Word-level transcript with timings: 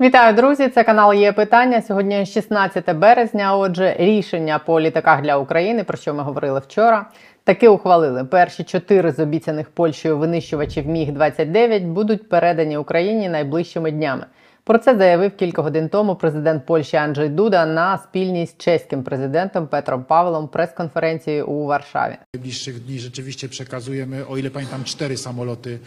Вітаю, 0.00 0.34
друзі! 0.34 0.68
Це 0.68 0.84
канал 0.84 1.14
є 1.14 1.32
питання. 1.32 1.82
Сьогодні 1.82 2.26
16 2.26 2.96
березня. 2.96 3.56
Отже, 3.56 3.96
рішення 3.98 4.58
по 4.58 4.80
літаках 4.80 5.22
для 5.22 5.36
України, 5.36 5.84
про 5.84 5.98
що 5.98 6.14
ми 6.14 6.22
говорили 6.22 6.60
вчора, 6.60 7.06
таки 7.44 7.68
ухвалили. 7.68 8.24
Перші 8.24 8.64
чотири 8.64 9.12
з 9.12 9.18
обіцяних 9.18 9.70
Польщею 9.70 10.18
винищувачів 10.18 10.86
Міг 10.86 11.12
29 11.12 11.82
будуть 11.82 12.28
передані 12.28 12.76
Україні 12.76 13.28
найближчими 13.28 13.90
днями. 13.90 14.26
Про 14.68 14.78
це 14.78 14.96
заявив 14.98 15.36
кілька 15.36 15.62
годин 15.62 15.88
тому 15.88 16.14
президент 16.14 16.66
Польщі 16.66 16.96
Анджей 16.96 17.28
Дуда 17.28 17.66
на 17.66 17.98
спільній 17.98 18.46
з 18.46 18.56
чеським 18.56 19.02
президентом 19.02 19.66
Петром 19.66 20.04
Павлом 20.04 20.48
прес-конференції 20.48 21.42
у 21.42 21.64
Варшаві. 21.64 22.16
najbliższych 22.34 22.76
dni 22.86 22.98
rzeczywiście 22.98 23.48
przekazujemy, 23.48 24.26
o 24.26 24.36
ile 24.36 24.50
pamiętam, 24.50 24.84
cztery 24.84 25.16
samoloty 25.16 25.78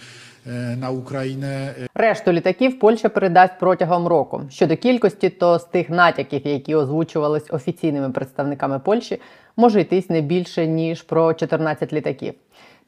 Ukrainę. 0.91 1.73
E, 1.79 1.87
Решту 1.95 2.31
літаків 2.31 2.79
Польща 2.79 3.09
передасть 3.09 3.59
протягом 3.59 4.07
року. 4.07 4.41
Щодо 4.49 4.77
кількості, 4.77 5.29
то 5.29 5.59
з 5.59 5.63
тих 5.63 5.89
натяків, 5.89 6.47
які 6.47 6.75
озвучувались 6.75 7.45
офіційними 7.49 8.09
представниками 8.09 8.79
Польщі, 8.79 9.21
може 9.57 9.81
йтись 9.81 10.09
не 10.09 10.21
більше 10.21 10.67
ніж 10.67 11.01
про 11.01 11.33
14 11.33 11.93
літаків. 11.93 12.33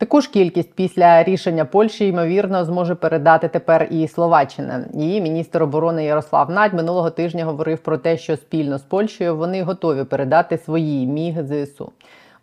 Таку 0.03 0.21
ж 0.21 0.30
кількість 0.31 0.73
після 0.73 1.23
рішення 1.23 1.66
Польщі 1.66 2.07
ймовірно 2.07 2.66
зможе 2.66 2.95
передати 2.95 3.48
тепер 3.48 3.88
і 3.91 4.07
Словаччина. 4.07 4.85
Її 4.94 5.21
міністр 5.21 5.63
оборони 5.63 6.05
Ярослав 6.05 6.49
Надь 6.49 6.73
минулого 6.73 7.09
тижня 7.09 7.45
говорив 7.45 7.80
про 7.80 7.98
те, 7.98 8.17
що 8.17 8.38
спільно 8.38 8.77
з 8.77 8.81
Польщею 8.81 9.38
вони 9.38 9.63
готові 9.63 10.03
передати 10.03 10.58
свої 10.58 11.08
міг 11.08 11.35
ЗСУ. 11.44 11.91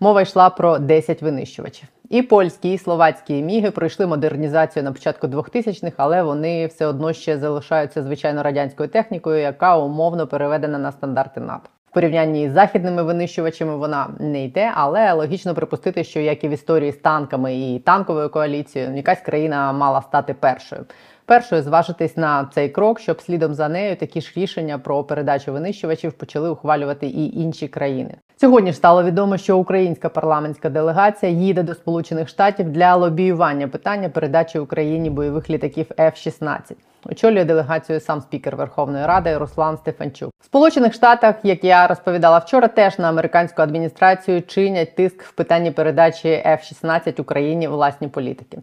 Мова 0.01 0.23
йшла 0.23 0.51
про 0.51 0.79
10 0.79 1.23
винищувачів. 1.23 1.89
І 2.11 2.23
польські, 2.23 2.73
і 2.73 2.79
словацькі 2.79 3.43
міги 3.43 3.71
пройшли 3.71 4.07
модернізацію 4.07 4.83
на 4.83 4.93
початку 4.93 5.27
2000-х, 5.27 5.93
але 5.97 6.23
вони 6.23 6.67
все 6.67 6.87
одно 6.87 7.13
ще 7.13 7.39
залишаються 7.39 8.03
звичайно 8.03 8.43
радянською 8.43 8.89
технікою, 8.89 9.41
яка 9.41 9.77
умовно 9.77 10.27
переведена 10.27 10.79
на 10.79 10.93
стандарти 10.93 11.41
НАТО. 11.41 11.71
В 11.91 11.93
порівнянні 11.93 12.51
з 12.51 12.53
західними 12.53 13.03
винищувачами 13.03 13.77
вона 13.77 14.09
не 14.19 14.45
йде, 14.45 14.71
але 14.75 15.13
логічно 15.13 15.55
припустити, 15.55 16.05
що 16.05 16.21
як 16.21 16.45
і 16.45 16.49
в 16.49 16.51
історії 16.51 16.93
з 16.93 16.97
танками 16.97 17.55
і 17.55 17.79
танковою 17.79 18.31
коаліцією, 18.31 18.97
якась 18.97 19.21
країна 19.21 19.73
мала 19.73 20.03
стати 20.03 20.35
першою. 20.35 20.85
Першою 21.25 21.63
зважитись 21.63 22.17
на 22.17 22.49
цей 22.55 22.69
крок, 22.69 23.01
щоб 23.01 23.21
слідом 23.21 23.55
за 23.55 23.69
нею 23.69 23.97
такі 23.97 24.21
ж 24.21 24.33
рішення 24.37 24.79
про 24.79 25.05
передачу 25.05 25.53
винищувачів 25.53 26.13
почали 26.13 26.51
ухвалювати 26.51 27.07
і 27.07 27.41
інші 27.41 27.69
країни. 27.69 28.15
Сьогодні 28.37 28.71
ж 28.71 28.77
стало 28.77 29.05
відомо, 29.05 29.37
що 29.37 29.59
українська 29.59 30.09
парламентська 30.09 30.71
делегація 30.71 31.33
їде 31.33 31.63
до 31.63 31.75
Сполучених 31.75 32.29
Штатів 32.29 32.71
для 32.71 32.97
лобіювання 32.97 33.69
питання 33.69 34.09
передачі 34.09 34.59
Україні 34.59 35.11
бойових 35.11 35.51
літаків 35.51 35.87
F-16. 35.99 36.61
Очолює 37.05 37.45
делегацію 37.45 38.01
сам 38.01 38.21
спікер 38.21 38.57
Верховної 38.57 39.07
Ради 39.07 39.39
Руслан 39.39 39.77
Стефанчук. 39.77 40.33
В 40.41 40.45
Сполучених 40.45 40.95
Штатах, 40.95 41.35
як 41.43 41.65
я 41.65 41.87
розповідала 41.87 42.39
вчора, 42.39 42.69
теж 42.69 42.99
на 42.99 43.09
американську 43.09 43.63
адміністрацію 43.63 44.43
чинять 44.43 44.97
тиск 44.97 45.23
в 45.23 45.33
питанні 45.33 45.71
передачі 45.71 46.29
F-16 46.29 47.21
Україні 47.21 47.69
власні 47.69 48.09
політики. 48.09 48.59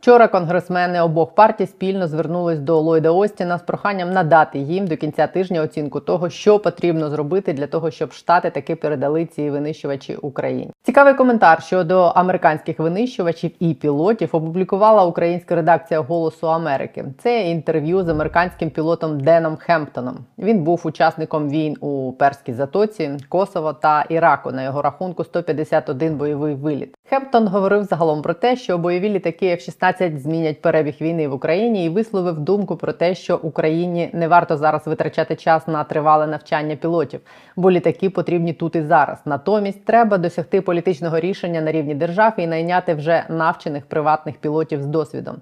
Вчора 0.00 0.28
конгресмени 0.28 1.00
обох 1.02 1.34
партій 1.34 1.66
спільно 1.66 2.08
звернулись 2.08 2.58
до 2.58 2.80
Ллойда 2.80 3.10
Остіна 3.10 3.58
з 3.58 3.62
проханням 3.62 4.10
надати 4.10 4.58
їм 4.58 4.86
до 4.86 4.96
кінця 4.96 5.26
тижня 5.26 5.62
оцінку 5.62 6.00
того, 6.00 6.30
що 6.30 6.58
потрібно 6.58 7.10
зробити 7.10 7.52
для 7.52 7.66
того, 7.66 7.90
щоб 7.90 8.12
штати 8.12 8.50
таки 8.50 8.76
передали 8.76 9.26
ці 9.26 9.50
винищувачі 9.50 10.16
Україні. 10.16 10.70
Цікавий 10.82 11.14
коментар 11.14 11.62
щодо 11.62 12.00
американських 12.00 12.78
винищувачів 12.78 13.50
і 13.60 13.74
пілотів 13.74 14.28
опублікувала 14.32 15.04
українська 15.04 15.54
редакція 15.54 16.00
Голосу 16.00 16.48
Америки. 16.48 17.04
Це 17.18 17.40
інтерв'ю 17.40 18.04
з 18.04 18.08
американським 18.08 18.70
пілотом 18.70 19.20
Деном 19.20 19.56
Хемптоном. 19.56 20.18
Він 20.38 20.62
був 20.62 20.80
учасником 20.84 21.48
війн 21.50 21.76
у 21.80 22.12
Перській 22.12 22.52
Затоці, 22.52 23.10
Косово 23.28 23.72
та 23.72 24.04
Іраку. 24.08 24.52
На 24.52 24.62
його 24.62 24.82
рахунку 24.82 25.24
151 25.24 26.16
бойовий 26.16 26.54
виліт. 26.54 26.94
Хемптон 27.08 27.48
говорив 27.48 27.84
загалом 27.84 28.22
про 28.22 28.34
те, 28.34 28.56
що 28.56 28.78
бойові 28.78 29.08
літаки 29.08 29.46
F-16 29.46 29.87
змінять 30.16 30.62
перебіг 30.62 30.94
війни 31.00 31.28
в 31.28 31.32
Україні 31.32 31.84
і 31.84 31.88
висловив 31.88 32.38
думку 32.38 32.76
про 32.76 32.92
те, 32.92 33.14
що 33.14 33.36
Україні 33.36 34.10
не 34.12 34.28
варто 34.28 34.56
зараз 34.56 34.86
витрачати 34.86 35.36
час 35.36 35.68
на 35.68 35.84
тривале 35.84 36.26
навчання 36.26 36.76
пілотів, 36.76 37.20
бо 37.56 37.70
літаки 37.70 38.10
потрібні 38.10 38.52
тут 38.52 38.76
і 38.76 38.82
зараз. 38.82 39.18
Натомість 39.24 39.84
треба 39.84 40.18
досягти 40.18 40.60
політичного 40.60 41.20
рішення 41.20 41.60
на 41.60 41.72
рівні 41.72 41.94
держав 41.94 42.32
і 42.36 42.46
найняти 42.46 42.94
вже 42.94 43.24
навчених 43.28 43.86
приватних 43.86 44.36
пілотів 44.36 44.82
з 44.82 44.86
досвідом. 44.86 45.36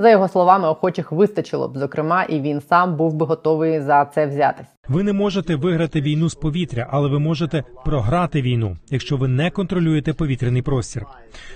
За 0.00 0.10
його 0.10 0.28
словами, 0.28 0.68
охочих 0.68 1.12
вистачило 1.12 1.68
б, 1.68 1.78
зокрема, 1.78 2.22
і 2.22 2.40
він 2.40 2.60
сам 2.60 2.96
був 2.96 3.14
би 3.14 3.26
готовий 3.26 3.80
за 3.80 4.04
це 4.04 4.26
взятись. 4.26 4.66
Ви 4.88 5.02
не 5.02 5.12
можете 5.12 5.56
виграти 5.56 6.00
війну 6.00 6.28
з 6.28 6.34
повітря, 6.34 6.86
але 6.90 7.08
ви 7.08 7.18
можете 7.18 7.64
програти 7.84 8.42
війну, 8.42 8.76
якщо 8.90 9.16
ви 9.16 9.28
не 9.28 9.50
контролюєте 9.50 10.12
повітряний 10.12 10.62
простір. 10.62 11.06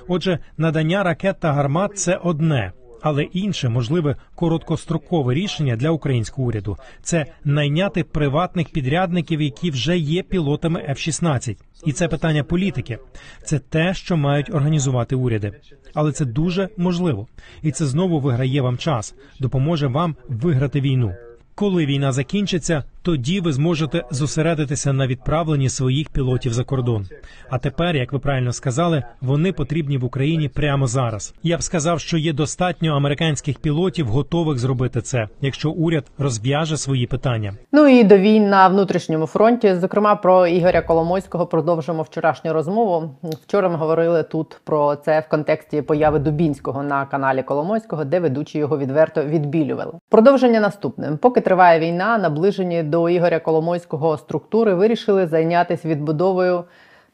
Отже, 0.09 0.39
надання 0.57 1.03
ракет 1.03 1.37
та 1.41 1.53
гармат 1.53 1.99
це 1.99 2.17
одне. 2.23 2.73
Але 3.03 3.23
інше 3.23 3.69
можливе 3.69 4.17
короткострокове 4.35 5.35
рішення 5.35 5.77
для 5.77 5.91
українського 5.91 6.49
уряду 6.49 6.77
це 7.03 7.27
найняти 7.45 8.05
приватних 8.05 8.69
підрядників, 8.69 9.43
які 9.43 9.71
вже 9.71 9.99
є 9.99 10.23
пілотами 10.23 10.87
F-16. 10.91 11.57
І 11.85 11.93
це 11.93 12.09
питання 12.09 12.45
політики. 12.45 12.99
Це 13.45 13.59
те, 13.59 13.95
що 13.95 14.17
мають 14.17 14.55
організувати 14.55 15.17
уряди. 15.17 15.53
Але 15.95 16.13
це 16.13 16.25
дуже 16.25 16.69
можливо, 16.77 17.27
і 17.63 17.71
це 17.71 17.87
знову 17.87 18.21
виграє 18.21 18.61
вам 18.61 18.79
час, 18.79 19.15
допоможе 19.41 19.87
вам 19.87 20.17
виграти 20.29 20.81
війну. 20.81 21.15
Коли 21.55 21.87
війна 21.87 22.13
закінчиться, 22.13 22.85
тоді 23.03 23.41
ви 23.41 23.53
зможете 23.53 24.05
зосередитися 24.11 24.93
на 24.93 25.07
відправленні 25.07 25.69
своїх 25.69 26.09
пілотів 26.09 26.53
за 26.53 26.65
кордон. 26.65 27.07
А 27.51 27.59
тепер, 27.59 27.97
як 27.97 28.13
ви 28.13 28.19
правильно 28.19 28.53
сказали, 28.53 29.03
вони 29.21 29.53
потрібні 29.53 29.99
в 29.99 30.05
Україні 30.05 30.49
прямо 30.49 30.87
зараз. 30.87 31.35
Я 31.43 31.59
б 31.59 31.63
сказав, 31.63 32.01
що 32.01 32.19
є 32.19 32.33
достатньо 32.33 32.97
американських 32.97 33.59
пілотів, 33.59 34.07
готових 34.07 34.59
зробити 34.59 35.01
це, 35.01 35.29
якщо 35.41 35.71
уряд 35.71 36.05
розв'яже 36.19 36.77
свої 36.77 37.07
питання. 37.07 37.55
Ну 37.73 37.89
і 37.89 38.05
до 38.05 38.19
війн 38.19 38.49
на 38.49 38.69
внутрішньому 38.69 39.27
фронті. 39.27 39.75
Зокрема, 39.75 40.17
про 40.17 40.47
Ігоря 40.47 40.83
Коломойського 40.83 41.47
продовжимо 41.47 42.03
вчорашню 42.03 42.53
розмову. 42.53 43.15
Вчора 43.23 43.69
ми 43.69 43.77
говорили 43.77 44.23
тут 44.23 44.61
про 44.65 44.97
це 44.97 45.21
в 45.21 45.29
контексті 45.31 45.83
появи 45.83 46.19
Дубінського 46.19 46.83
на 46.83 47.07
каналі 47.07 47.43
Коломойського, 47.43 48.05
де 48.05 48.21
ведучі 48.21 48.59
його 48.59 48.79
відверто 48.79 49.25
відбілювали. 49.25 49.93
Продовження 50.11 50.61
наступне: 50.61 51.19
поки 51.23 51.42
триває 51.43 51.81
війна, 51.81 52.19
наближені 52.19 52.83
до 52.83 53.09
Ігоря 53.09 53.41
Коломойського 53.41 54.19
структури 54.19 54.75
вирішили 54.75 55.27
зайнятися 55.27 55.89
відбудовою 55.89 56.65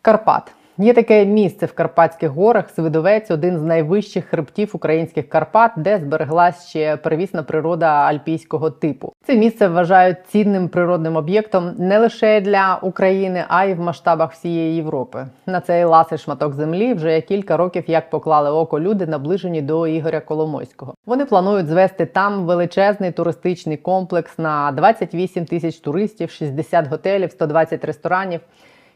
Карпат. 0.03 0.53
Є 0.81 0.95
таке 0.95 1.25
місце 1.25 1.67
в 1.67 1.73
Карпатських 1.73 2.31
горах, 2.31 2.71
Свидовець, 2.71 3.31
один 3.31 3.59
з 3.59 3.63
найвищих 3.63 4.25
хребтів 4.25 4.71
українських 4.73 5.29
Карпат, 5.29 5.73
де 5.77 5.99
збереглась 5.99 6.69
ще 6.69 6.97
первісна 6.97 7.43
природа 7.43 7.87
альпійського 7.87 8.71
типу. 8.71 9.13
Це 9.27 9.37
місце 9.37 9.69
вважають 9.69 10.17
цінним 10.29 10.69
природним 10.69 11.17
об'єктом 11.17 11.75
не 11.79 11.99
лише 11.99 12.41
для 12.41 12.79
України, 12.83 13.45
а 13.49 13.65
й 13.65 13.75
в 13.75 13.81
масштабах 13.81 14.33
всієї 14.33 14.77
Європи. 14.77 15.27
На 15.47 15.61
цей 15.61 15.85
ласий 15.85 16.19
шматок 16.19 16.55
землі 16.55 16.95
вже 16.95 17.21
кілька 17.21 17.57
років 17.57 17.85
як 17.87 18.11
поклали 18.11 18.51
око 18.51 18.81
люди, 18.81 19.07
наближені 19.07 19.63
до 19.63 19.87
Ігоря 19.87 20.21
Коломойського. 20.21 20.95
Вони 21.07 21.25
планують 21.25 21.67
звести 21.67 22.07
там 22.07 22.47
величезний 22.47 23.13
туристичний 23.13 23.77
комплекс 23.77 24.39
на 24.39 24.73
28 24.73 25.47
тисяч 25.47 25.77
туристів, 25.77 26.31
60 26.31 26.87
готелів, 26.87 27.31
120 27.31 27.85
ресторанів 27.85 28.41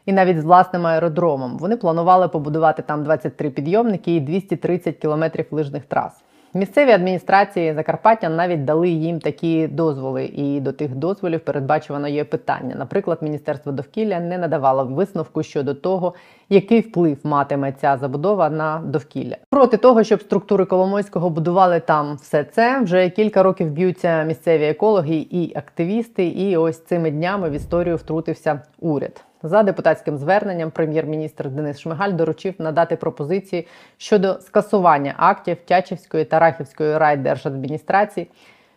і 0.05 0.13
навіть 0.13 0.41
з 0.41 0.43
власним 0.43 0.87
аеродромом. 0.87 1.57
Вони 1.57 1.77
планували 1.77 2.27
побудувати 2.27 2.81
там 2.81 3.03
23 3.03 3.49
підйомники 3.49 4.15
і 4.15 4.19
230 4.19 4.97
кілометрів 4.97 5.45
лижних 5.51 5.85
трас. 5.85 6.23
Місцеві 6.55 6.91
адміністрації 6.91 7.73
Закарпаття 7.73 8.29
навіть 8.29 8.65
дали 8.65 8.89
їм 8.89 9.19
такі 9.19 9.67
дозволи, 9.67 10.25
і 10.25 10.59
до 10.59 10.71
тих 10.71 10.95
дозволів 10.95 11.39
передбачувано 11.39 12.07
є 12.07 12.23
питання. 12.23 12.75
Наприклад, 12.75 13.17
Міністерство 13.21 13.71
довкілля 13.71 14.19
не 14.19 14.37
надавало 14.37 14.85
висновку 14.85 15.43
щодо 15.43 15.73
того, 15.73 16.13
який 16.49 16.81
вплив 16.81 17.17
матиме 17.23 17.71
ця 17.71 17.97
забудова 17.97 18.49
на 18.49 18.81
довкілля. 18.85 19.35
Проти 19.49 19.77
того, 19.77 20.03
щоб 20.03 20.21
структури 20.21 20.65
Коломойського 20.65 21.29
будували 21.29 21.79
там 21.79 22.15
все 22.15 22.43
це, 22.43 22.79
вже 22.79 23.09
кілька 23.09 23.43
років 23.43 23.71
б'ються 23.71 24.23
місцеві 24.23 24.65
екологи 24.65 25.15
і 25.15 25.53
активісти. 25.55 26.25
І 26.25 26.57
ось 26.57 26.85
цими 26.85 27.11
днями 27.11 27.49
в 27.49 27.53
історію 27.53 27.95
втрутився 27.95 28.61
уряд. 28.79 29.23
За 29.45 29.63
депутатським 29.63 30.17
зверненням 30.17 30.71
прем'єр-міністр 30.71 31.49
Денис 31.49 31.79
Шмигаль 31.79 32.11
доручив 32.11 32.53
надати 32.59 32.95
пропозиції 32.95 33.67
щодо 33.97 34.39
скасування 34.41 35.13
актів 35.17 35.57
Тячівської 35.65 36.25
та 36.25 36.39
Рахівської 36.39 36.97
райдержадміністрації, 36.97 38.27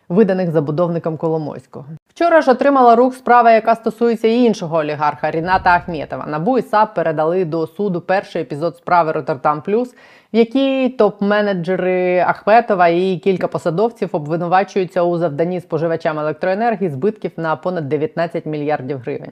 виданих 0.09 0.51
забудовником 0.51 1.17
Коломойського. 1.17 1.85
Вчора 2.09 2.41
ж 2.41 2.51
отримала 2.51 2.95
рух 2.95 3.15
справа, 3.15 3.51
яка 3.51 3.75
стосується 3.75 4.27
іншого 4.27 4.77
олігарха 4.77 5.31
Ріната 5.31 5.69
Ахметова. 5.69 6.25
Набу 6.25 6.57
і 6.57 6.61
САП 6.61 6.95
передали 6.95 7.45
до 7.45 7.67
суду 7.67 8.01
перший 8.01 8.41
епізод 8.41 8.77
справи 8.77 9.11
Роттердам 9.11 9.61
Плюс, 9.61 9.95
в 10.33 10.37
якій 10.37 10.95
топ-менеджери 10.99 12.19
Ахметова 12.27 12.87
і 12.87 13.17
кілька 13.17 13.47
посадовців 13.47 14.09
обвинувачуються 14.11 15.03
у 15.03 15.17
завданні 15.17 15.61
споживачам 15.61 16.19
електроенергії 16.19 16.89
збитків 16.89 17.31
на 17.37 17.55
понад 17.55 17.89
19 17.89 18.45
мільярдів 18.45 18.97
гривень. 18.97 19.31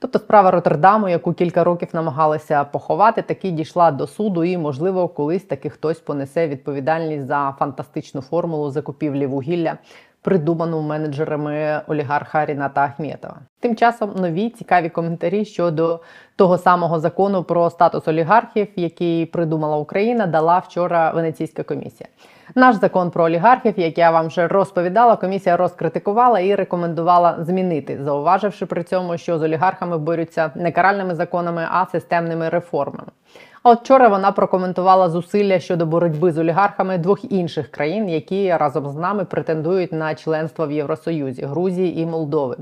Тобто 0.00 0.18
справа 0.18 0.50
Роттердаму, 0.50 1.08
яку 1.08 1.32
кілька 1.32 1.64
років 1.64 1.88
намагалися 1.92 2.64
поховати, 2.64 3.22
таки 3.22 3.50
дійшла 3.50 3.90
до 3.90 4.06
суду, 4.06 4.44
і 4.44 4.58
можливо, 4.58 5.08
колись 5.08 5.42
таки 5.42 5.70
хтось 5.70 6.00
понесе 6.00 6.48
відповідальність 6.48 7.26
за 7.26 7.54
фантастичну 7.58 8.20
формулу 8.20 8.70
закупівлі 8.70 9.26
вугілля, 9.26 9.78
придуману 10.22 10.82
менеджерами 10.82 11.80
олігарха 11.86 12.46
Ріната 12.46 12.80
Ахметова. 12.80 13.36
Тим 13.60 13.76
часом 13.76 14.12
нові 14.16 14.50
цікаві 14.50 14.88
коментарі 14.88 15.44
щодо 15.44 16.00
того 16.36 16.58
самого 16.58 17.00
закону 17.00 17.44
про 17.44 17.70
статус 17.70 18.08
олігархів, 18.08 18.68
який 18.76 19.26
придумала 19.26 19.76
Україна, 19.76 20.26
дала 20.26 20.58
вчора 20.58 21.10
Венеційська 21.10 21.62
комісія. 21.62 22.08
Наш 22.54 22.76
закон 22.76 23.10
про 23.10 23.24
олігархів, 23.24 23.74
як 23.76 23.98
я 23.98 24.10
вам 24.10 24.26
вже 24.26 24.48
розповідала, 24.48 25.16
комісія 25.16 25.56
розкритикувала 25.56 26.40
і 26.40 26.54
рекомендувала 26.54 27.36
змінити, 27.40 27.98
зауваживши 28.04 28.66
при 28.66 28.82
цьому, 28.82 29.18
що 29.18 29.38
з 29.38 29.42
олігархами 29.42 29.98
борються 29.98 30.50
не 30.54 30.72
каральними 30.72 31.14
законами, 31.14 31.66
а 31.70 31.86
системними 31.86 32.48
реформами. 32.48 33.08
От 33.70 33.80
вчора 33.80 34.08
вона 34.08 34.32
прокоментувала 34.32 35.08
зусилля 35.08 35.58
щодо 35.58 35.86
боротьби 35.86 36.32
з 36.32 36.38
олігархами 36.38 36.98
двох 36.98 37.32
інших 37.32 37.68
країн, 37.68 38.08
які 38.08 38.56
разом 38.56 38.88
з 38.88 38.94
нами 38.94 39.24
претендують 39.24 39.92
на 39.92 40.14
членство 40.14 40.66
в 40.66 40.72
Євросоюзі 40.72 41.42
Грузії 41.42 42.00
і 42.00 42.06
Молдови. 42.06 42.56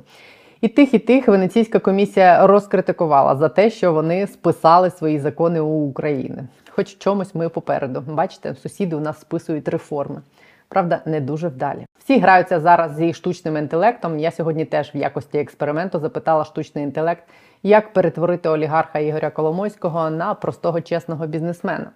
І 0.60 0.68
тих, 0.68 0.94
і 0.94 0.98
тих 0.98 1.28
Венеційська 1.28 1.78
комісія 1.78 2.46
розкритикувала 2.46 3.36
за 3.36 3.48
те, 3.48 3.70
що 3.70 3.92
вони 3.92 4.26
списали 4.26 4.90
свої 4.90 5.18
закони 5.18 5.60
у 5.60 5.88
України. 5.88 6.48
Хоч 6.70 6.98
чомусь 6.98 7.34
ми 7.34 7.48
попереду. 7.48 8.04
Бачите, 8.06 8.54
сусіди 8.54 8.96
у 8.96 9.00
нас 9.00 9.20
списують 9.20 9.68
реформи. 9.68 10.20
Правда, 10.68 11.00
не 11.06 11.20
дуже 11.20 11.48
вдалі. 11.48 11.86
Всі 11.98 12.18
граються 12.18 12.60
зараз 12.60 12.94
зі 12.94 13.14
штучним 13.14 13.56
інтелектом. 13.56 14.18
Я 14.18 14.30
сьогодні 14.30 14.64
теж 14.64 14.94
в 14.94 14.96
якості 14.96 15.38
експерименту 15.38 15.98
запитала 15.98 16.44
штучний 16.44 16.84
інтелект, 16.84 17.22
як 17.68 17.92
перетворити 17.92 18.48
олігарха 18.48 18.98
Ігоря 18.98 19.30
Коломойського 19.30 20.10
на 20.10 20.34
простого 20.34 20.80
чесного 20.80 21.26
бізнесмена. 21.26 21.90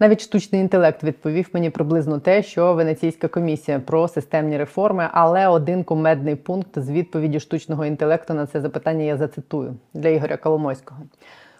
Навіть 0.00 0.20
штучний 0.20 0.60
інтелект 0.60 1.04
відповів 1.04 1.48
мені 1.52 1.70
приблизно 1.70 2.18
те, 2.18 2.42
що 2.42 2.74
Венеційська 2.74 3.28
комісія 3.28 3.80
про 3.80 4.08
системні 4.08 4.58
реформи, 4.58 5.08
але 5.12 5.48
один 5.48 5.84
кумедний 5.84 6.36
пункт 6.36 6.78
з 6.78 6.90
відповіді 6.90 7.40
штучного 7.40 7.86
інтелекту 7.86 8.34
на 8.34 8.46
це 8.46 8.60
запитання 8.60 9.04
я 9.04 9.16
зацитую 9.16 9.74
для 9.94 10.08
Ігоря 10.08 10.36
Коломойського. 10.36 11.00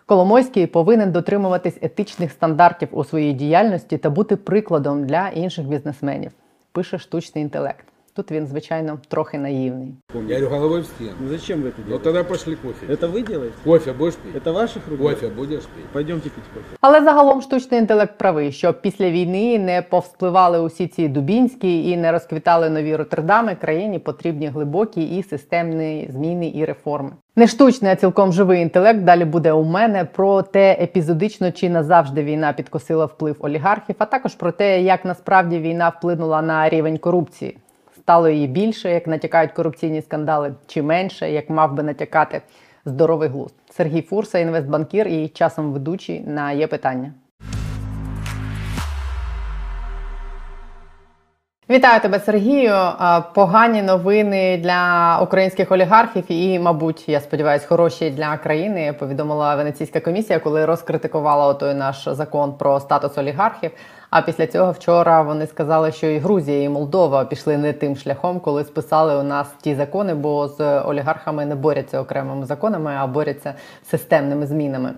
Коломойський 0.06 0.67
повинен 0.67 1.12
дотримуватись 1.12 1.79
етичних 1.82 2.32
стандартів 2.32 2.88
у 2.93 3.05
своїй 3.05 3.32
діяльності 3.32 3.99
та 3.99 4.11
бути 4.11 4.37
прикладом 4.37 5.06
для 5.06 5.29
інших 5.29 5.67
бізнесменів. 5.67 6.31
Пише 6.73 6.99
штучний 6.99 7.44
інтелект. 7.44 7.90
Тут 8.20 8.32
він, 8.32 8.48
звичайно, 8.48 9.00
трохи 9.08 9.38
наївний. 9.38 9.94
Я 10.14 10.20
говорю, 10.22 10.48
головой 10.50 10.82
в 10.82 10.86
стену. 10.86 11.12
Ну 11.20 11.30
зачем 11.30 11.62
вы 11.62 11.68
это 11.68 11.74
Ну 11.78 11.84
делаете? 11.86 12.04
тогда 12.04 12.24
пошли 12.24 12.56
кофе. 12.56 12.94
Это 12.94 13.08
вы 13.12 13.28
делаете? 13.28 13.56
Кофе 13.64 13.92
будешь 13.94 14.16
пить? 14.16 14.36
Это 14.36 14.54
ваших 14.54 14.88
рук? 14.88 15.00
Кофе 15.00 15.28
будешь 15.28 15.64
пить? 15.64 15.86
Пойдемте 15.94 16.30
пить 16.30 16.44
кофе. 16.54 16.66
Але 16.82 17.04
загалом 17.04 17.42
штучний 17.42 17.80
інтелект 17.80 18.18
правий, 18.18 18.52
що 18.52 18.74
після 18.74 19.10
війни 19.10 19.60
не 19.60 19.82
повспливали 19.82 20.60
усі 20.60 20.88
ці 20.88 21.08
дубінські 21.08 21.90
і 21.90 21.98
не 21.98 22.12
розквітали 22.12 22.70
нові 22.70 22.96
Роттердами. 22.96 23.56
Країні 23.56 24.00
потрібні 24.00 24.48
глибокі 24.48 25.04
і 25.18 25.24
системні 25.24 26.08
зміни 26.12 26.52
і 26.56 26.66
реформи. 26.66 27.12
Не 27.36 27.48
штучний, 27.48 27.92
а 27.92 27.96
цілком 27.96 28.34
живий 28.34 28.62
інтелект 28.62 29.00
далі 29.00 29.26
буде 29.26 29.52
у 29.52 29.64
мене 29.64 30.06
про 30.06 30.42
те, 30.42 30.78
епізодично 30.82 31.52
чи 31.52 31.70
назавжди 31.70 32.24
війна 32.24 32.54
підкосила 32.54 33.06
вплив 33.06 33.36
олігархів, 33.40 33.96
а 34.00 34.06
також 34.06 34.36
про 34.36 34.52
те, 34.52 34.82
як 34.82 35.06
насправді 35.06 35.60
війна 35.60 35.90
вплинула 35.90 36.42
на 36.42 36.70
рівень 36.70 36.98
корупції. 36.98 37.58
Стало 38.02 38.29
її 38.29 38.47
більше, 38.47 38.91
як 38.91 39.06
натякають 39.06 39.52
корупційні 39.52 40.02
скандали, 40.02 40.55
чи 40.67 40.82
менше, 40.82 41.31
як 41.31 41.50
мав 41.50 41.75
би 41.75 41.82
натякати 41.82 42.43
здоровий 42.85 43.29
глузд. 43.29 43.55
Сергій 43.70 44.02
Фурса, 44.02 44.38
інвестбанкір 44.38 45.08
і 45.08 45.29
часом 45.29 45.73
ведучий 45.73 46.20
на 46.20 46.52
є 46.52 46.67
питання. 46.67 47.12
Вітаю 51.70 52.00
тебе, 52.00 52.20
Сергію. 52.20 52.75
Погані 53.35 53.82
новини 53.82 54.58
для 54.62 55.19
українських 55.23 55.73
олігархів 55.73 56.25
і, 56.29 56.58
мабуть, 56.58 57.08
я 57.08 57.20
сподіваюся, 57.20 57.67
хороші 57.67 58.11
для 58.11 58.37
країни. 58.37 58.93
Повідомила 58.93 59.56
Венеційська 59.56 60.00
комісія, 60.00 60.38
коли 60.38 60.67
розкритикувала 60.67 61.55
той 61.55 61.75
наш 61.75 62.08
закон 62.08 62.52
про 62.58 62.81
статус 62.81 63.19
олігархів. 63.19 63.70
А 64.11 64.23
після 64.23 64.47
цього 64.47 64.73
вчора 64.73 65.23
вони 65.23 65.47
сказали, 65.47 65.93
що 65.93 66.07
і 66.07 66.19
Грузія, 66.19 66.62
і 66.62 66.69
Молдова 66.69 67.25
пішли 67.25 67.59
не 67.59 67.73
тим 67.73 67.97
шляхом, 67.97 68.41
коли 68.41 68.65
списали 68.65 69.17
у 69.17 69.23
нас 69.23 69.49
ті 69.62 69.75
закони, 69.75 70.15
бо 70.15 70.49
з 70.49 70.81
олігархами 70.81 71.47
не 71.47 71.55
борються 71.55 72.01
окремими 72.01 72.47
законами, 72.47 72.95
а 72.99 73.07
борються 73.07 73.55
системними 73.91 74.47
змінами. 74.47 74.93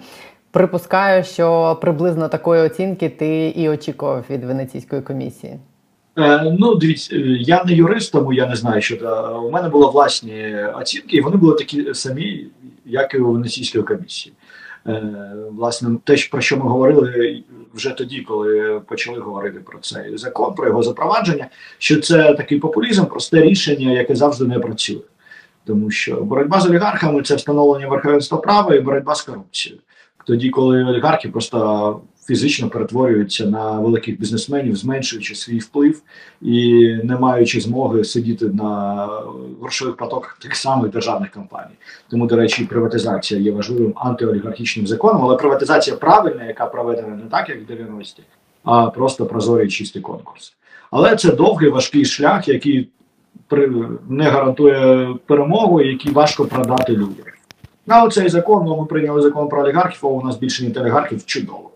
Припускаю, 0.50 1.24
що 1.24 1.78
приблизно 1.80 2.28
такої 2.28 2.62
оцінки 2.62 3.08
ти 3.08 3.48
і 3.48 3.68
очікував 3.68 4.24
від 4.30 4.44
Венеційської 4.44 5.02
комісії. 5.02 5.58
Е, 6.18 6.54
Ну, 6.58 6.74
дивіться, 6.74 7.16
е, 7.16 7.18
я 7.40 7.64
не 7.64 7.72
юрист, 7.72 8.12
тому 8.12 8.32
я 8.32 8.46
не 8.46 8.56
знаю, 8.56 8.82
що 8.82 8.96
та 8.96 9.38
у 9.38 9.50
мене 9.50 9.68
були 9.68 9.90
власні 9.90 10.56
оцінки, 10.74 11.16
і 11.16 11.20
вони 11.20 11.36
були 11.36 11.54
такі 11.54 11.94
самі, 11.94 12.46
як 12.86 13.14
і 13.14 13.18
у 13.18 13.32
Венеційської 13.32 13.84
комісії. 13.84 14.34
Е, 14.86 15.02
Власне, 15.50 15.98
те, 16.04 16.16
про 16.30 16.40
що 16.40 16.56
ми 16.56 16.62
говорили 16.62 17.44
вже 17.74 17.90
тоді, 17.90 18.20
коли 18.20 18.80
почали 18.88 19.20
говорити 19.20 19.60
про 19.60 19.78
цей 19.78 20.18
закон, 20.18 20.54
про 20.54 20.68
його 20.68 20.82
запровадження, 20.82 21.48
що 21.78 22.00
це 22.00 22.34
такий 22.34 22.58
популізм, 22.58 23.04
просте 23.04 23.40
рішення, 23.40 23.92
яке 23.92 24.14
завжди 24.14 24.44
не 24.44 24.58
працює. 24.58 25.00
Тому 25.64 25.90
що 25.90 26.16
боротьба 26.16 26.60
з 26.60 26.66
олігархами 26.66 27.22
це 27.22 27.34
встановлення 27.34 27.88
верховенства 27.88 28.38
права 28.38 28.74
і 28.74 28.80
боротьба 28.80 29.14
з 29.14 29.22
корупцією. 29.22 29.80
Тоді, 30.26 30.50
коли 30.50 30.84
олігархи 30.84 31.28
просто 31.28 32.00
фізично 32.26 32.68
перетворюються 32.68 33.46
на 33.46 33.80
великих 33.80 34.20
бізнесменів, 34.20 34.76
зменшуючи 34.76 35.34
свій 35.34 35.58
вплив 35.58 36.02
і 36.42 36.88
не 37.04 37.16
маючи 37.16 37.60
змоги 37.60 38.04
сидіти 38.04 38.46
на 38.46 39.08
грошових 39.60 39.96
потоках 39.96 40.38
тих 40.42 40.56
самих 40.56 40.90
державних 40.90 41.30
компаній. 41.30 41.74
Тому, 42.10 42.26
до 42.26 42.36
речі, 42.36 42.64
приватизація 42.64 43.40
є 43.40 43.52
важливим 43.52 43.92
антиолігархічним 43.96 44.86
законом, 44.86 45.22
але 45.22 45.36
приватизація 45.36 45.96
правильна, 45.96 46.44
яка 46.44 46.66
проведена 46.66 47.16
не 47.16 47.30
так, 47.30 47.48
як 47.48 47.58
в 47.68 47.72
90-ті, 47.72 48.22
а 48.64 48.86
просто 48.86 49.26
прозорий 49.26 49.68
чистий 49.68 50.02
конкурс. 50.02 50.54
Але 50.90 51.16
це 51.16 51.32
довгий 51.32 51.68
важкий 51.68 52.04
шлях, 52.04 52.48
який 52.48 52.88
не 54.08 54.24
гарантує 54.24 55.08
перемогу, 55.26 55.82
який 55.82 56.12
важко 56.12 56.44
продати 56.44 56.92
людям. 56.92 57.24
На 57.86 58.04
оцей 58.04 58.28
закон 58.28 58.64
ну, 58.66 58.80
ми 58.80 58.86
прийняли 58.86 59.22
закон 59.22 59.48
про 59.48 59.62
олігархів, 59.62 60.00
а 60.02 60.06
у 60.06 60.22
нас 60.22 60.36
більше 60.36 60.64
ніж 60.64 60.76
олігархів 60.76 61.26
чудово. 61.26 61.70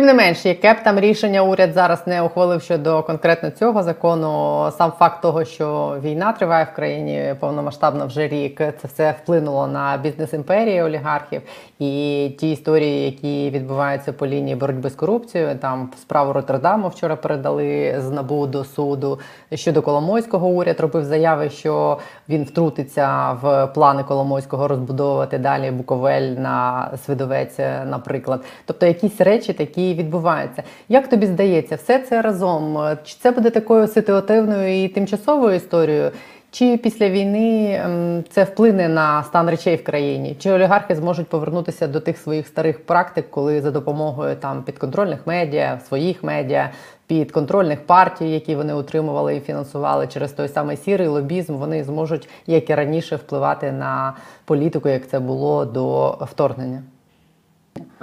Тим 0.00 0.06
не 0.06 0.14
менш, 0.14 0.46
яке 0.46 0.74
б 0.74 0.76
там 0.82 1.00
рішення 1.00 1.42
уряд 1.42 1.72
зараз 1.72 2.06
не 2.06 2.22
ухвалив 2.22 2.62
щодо 2.62 3.02
конкретно 3.02 3.50
цього 3.50 3.82
закону, 3.82 4.70
сам 4.78 4.92
факт 4.98 5.22
того, 5.22 5.44
що 5.44 5.96
війна 6.04 6.32
триває 6.32 6.68
в 6.72 6.76
країні 6.76 7.34
повномасштабно 7.40 8.06
вже 8.06 8.28
рік, 8.28 8.56
це 8.56 8.88
все 8.88 9.14
вплинуло 9.22 9.66
на 9.66 9.96
бізнес 9.96 10.32
імперії 10.32 10.82
олігархів 10.82 11.42
і 11.78 12.36
ті 12.40 12.52
історії, 12.52 13.04
які 13.04 13.50
відбуваються 13.50 14.12
по 14.12 14.26
лінії 14.26 14.56
боротьби 14.56 14.90
з 14.90 14.94
корупцією. 14.94 15.58
Там 15.58 15.90
справу 16.00 16.32
Роттердаму 16.32 16.88
вчора 16.88 17.16
передали 17.16 17.94
з 17.98 18.10
набу 18.10 18.46
до 18.46 18.64
суду. 18.64 19.18
Щодо 19.54 19.82
Коломойського 19.82 20.48
уряд 20.48 20.80
робив 20.80 21.04
заяви, 21.04 21.50
що 21.50 21.98
він 22.28 22.44
втрутиться 22.44 23.32
в 23.42 23.66
плани 23.66 24.02
Коломойського 24.02 24.68
розбудовувати 24.68 25.38
далі 25.38 25.70
Буковель 25.70 26.30
на 26.30 26.88
Свидовець, 27.06 27.58
наприклад. 27.90 28.40
Тобто 28.64 28.86
якісь 28.86 29.20
речі 29.20 29.52
такі 29.52 29.89
відбуваються. 29.94 30.62
Як 30.88 31.08
тобі 31.08 31.26
здається, 31.26 31.76
все 31.76 31.98
це 31.98 32.22
разом? 32.22 32.78
Чи 33.04 33.16
це 33.22 33.30
буде 33.30 33.50
такою 33.50 33.88
ситуативною 33.88 34.84
і 34.84 34.88
тимчасовою 34.88 35.56
історією? 35.56 36.10
Чи 36.52 36.76
після 36.76 37.08
війни 37.08 37.80
ем, 37.84 38.24
це 38.30 38.44
вплине 38.44 38.88
на 38.88 39.22
стан 39.22 39.50
речей 39.50 39.76
в 39.76 39.84
країні? 39.84 40.36
Чи 40.38 40.52
олігархи 40.52 40.94
зможуть 40.94 41.28
повернутися 41.28 41.86
до 41.86 42.00
тих 42.00 42.18
своїх 42.18 42.46
старих 42.46 42.86
практик, 42.86 43.30
коли 43.30 43.60
за 43.60 43.70
допомогою 43.70 44.36
там 44.36 44.62
підконтрольних 44.62 45.26
медіа, 45.26 45.80
своїх 45.88 46.22
медіа, 46.24 46.70
підконтрольних 47.06 47.86
партій, 47.86 48.30
які 48.30 48.54
вони 48.54 48.74
утримували 48.74 49.36
і 49.36 49.40
фінансували 49.40 50.06
через 50.06 50.32
той 50.32 50.48
самий 50.48 50.76
сірий 50.76 51.08
лобізм, 51.08 51.54
вони 51.56 51.84
зможуть, 51.84 52.28
як 52.46 52.70
і 52.70 52.74
раніше, 52.74 53.16
впливати 53.16 53.72
на 53.72 54.14
політику, 54.44 54.88
як 54.88 55.08
це 55.08 55.18
було 55.18 55.64
до 55.64 56.10
вторгнення? 56.20 56.82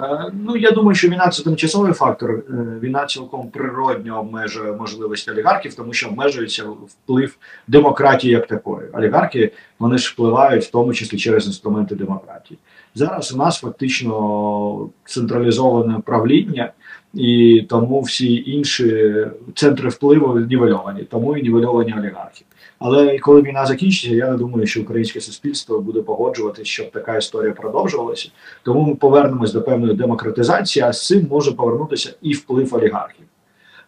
Е, 0.00 0.32
Ну, 0.32 0.56
я 0.56 0.70
думаю, 0.70 0.94
що 0.94 1.08
війна 1.08 1.28
це 1.28 1.42
тимчасовий 1.42 1.92
фактор. 1.92 2.30
Е, 2.30 2.42
Війна 2.82 3.06
цілком 3.06 3.50
природньо 3.50 4.20
обмежує 4.20 4.72
можливості 4.72 5.30
олігархів, 5.30 5.74
тому 5.74 5.92
що 5.92 6.08
обмежується 6.08 6.64
вплив 6.64 7.36
демократії 7.68 8.32
як 8.32 8.46
такої. 8.46 8.88
Олігархи 8.92 9.52
вони 9.78 9.98
ж 9.98 10.12
впливають 10.12 10.64
в 10.64 10.70
тому 10.70 10.94
числі 10.94 11.18
через 11.18 11.46
інструменти 11.46 11.94
демократії. 11.94 12.58
Зараз 12.94 13.32
у 13.32 13.36
нас 13.36 13.60
фактично 13.60 14.88
централізоване 15.04 15.98
правління, 16.04 16.72
і 17.14 17.66
тому 17.68 18.00
всі 18.00 18.44
інші 18.46 19.14
центри 19.54 19.88
впливу 19.88 20.40
нівельовані, 20.40 21.02
тому 21.02 21.36
і 21.36 21.42
нівельовані 21.42 21.94
олігархи. 21.98 22.44
Але 22.78 23.18
коли 23.18 23.42
війна 23.42 23.66
закінчиться, 23.66 24.16
я 24.16 24.30
не 24.30 24.36
думаю, 24.36 24.66
що 24.66 24.80
українське 24.80 25.20
суспільство 25.20 25.80
буде 25.80 26.02
погоджувати, 26.02 26.64
щоб 26.64 26.90
така 26.90 27.16
історія 27.16 27.52
продовжувалася. 27.52 28.30
Тому 28.62 28.82
ми 28.82 28.94
повернемось 28.94 29.52
до 29.52 29.62
певної 29.62 29.94
демократизації, 29.94 30.84
а 30.84 30.92
з 30.92 31.06
цим 31.06 31.26
може 31.30 31.52
повернутися 31.52 32.14
і 32.22 32.32
вплив 32.32 32.74
олігархів. 32.74 33.24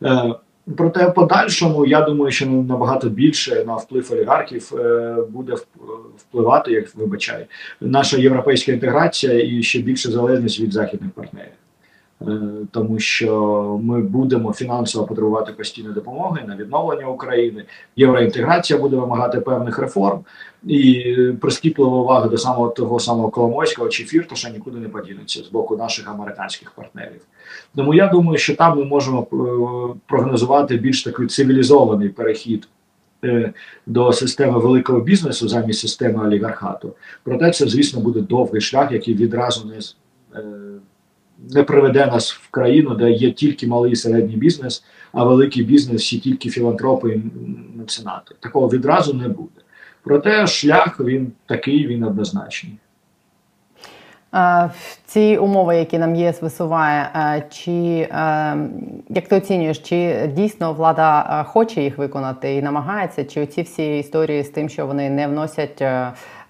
Е, 0.02 0.35
проте, 0.76 1.06
в 1.06 1.14
подальшому, 1.14 1.87
я 1.87 2.00
думаю, 2.00 2.32
що 2.32 2.47
набагато 2.47 3.09
більше 3.09 3.64
на 3.64 3.76
вплив 3.76 4.12
олігархів 4.12 4.73
е, 4.78 5.16
буде 5.28 5.54
впливати, 6.16 6.73
як 6.73 6.97
вибачай, 6.97 7.47
наша 7.80 8.16
європейська 8.16 8.73
інтеграція 8.73 9.59
і 9.59 9.62
ще 9.62 9.78
більше 9.78 10.11
залежність 10.11 10.61
від 10.61 10.73
західних 10.73 11.11
партнерів. 11.11 11.60
Е, 12.28 12.40
Тому 12.70 12.98
що 12.98 13.80
ми 13.82 14.02
будемо 14.02 14.52
фінансово 14.52 15.06
потребувати 15.06 15.52
постійної 15.52 15.94
допомоги 15.94 16.42
на 16.46 16.56
відновлення 16.56 17.06
України. 17.06 17.64
Євроінтеграція 17.96 18.78
буде 18.78 18.96
вимагати 18.96 19.40
певних 19.40 19.78
реформ, 19.78 20.20
і 20.66 21.04
прискіплива 21.40 21.96
увага 21.96 22.28
до 22.28 22.38
самого 22.38 22.68
того 22.68 23.00
самого 23.00 23.30
Коломойського 23.30 23.88
чи 23.88 24.04
Фірташа 24.04 24.50
нікуди 24.50 24.78
не 24.78 24.88
подінеться 24.88 25.42
з 25.42 25.48
боку 25.48 25.76
наших 25.76 26.08
американських 26.08 26.70
партнерів. 26.70 27.20
Тому 27.76 27.94
я 27.94 28.06
думаю, 28.06 28.38
що 28.38 28.56
там 28.56 28.78
ми 28.78 28.84
можемо 28.84 29.26
е, 29.32 29.98
прогнозувати 30.06 30.76
більш 30.76 31.02
такий 31.02 31.26
цивілізований 31.26 32.08
перехід. 32.08 32.68
е, 33.24 33.52
До 33.86 34.12
системи 34.12 34.58
великого 34.58 35.00
бізнесу 35.00 35.48
замість 35.48 35.80
системи 35.80 36.26
олігархату. 36.26 36.92
Проте 37.24 37.50
це, 37.50 37.66
звісно, 37.68 38.00
буде 38.00 38.20
довгий 38.20 38.60
шлях, 38.60 38.92
який 38.92 39.14
відразу 39.14 39.68
не, 39.68 39.78
не 41.50 41.62
приведе 41.62 42.06
нас 42.06 42.32
в 42.32 42.50
країну, 42.50 42.94
де 42.94 43.11
є 43.11 43.30
тільки 43.30 43.66
малий 43.66 43.92
і 43.92 43.97
середній 43.97 44.37
бізнес, 44.37 44.85
а 45.12 45.25
великий 45.25 45.62
бізнес 45.62 46.02
всі 46.02 46.18
тільки 46.18 46.49
філантропи 46.49 47.12
і 47.12 47.23
меценати. 47.78 48.35
Такого 48.40 48.68
відразу 48.68 49.14
не 49.14 49.28
буде. 49.28 49.61
Проте 50.02 50.47
шлях 50.47 51.00
він 51.00 51.32
такий, 51.47 51.87
він 51.87 52.04
однозначний. 52.04 52.78
Ці 55.04 55.38
умови, 55.40 55.76
які 55.76 55.99
нам 55.99 56.14
ЄС 56.14 56.42
висуває, 56.42 57.11
чи 57.50 57.73
як 59.09 59.28
ти 59.28 59.37
оцінюєш, 59.37 59.78
чи 59.78 60.30
дійсно 60.37 60.73
влада 60.73 61.44
хоче 61.49 61.82
їх 61.82 61.99
виконати 61.99 62.54
і 62.54 62.62
намагається, 62.62 63.25
чи 63.25 63.47
ці 63.47 63.62
всі 63.62 63.99
історії 63.99 64.44
з 64.44 64.49
тим, 64.49 64.68
що 64.68 64.87
вони 64.87 65.11
не 65.11 65.26
вносять 65.26 65.82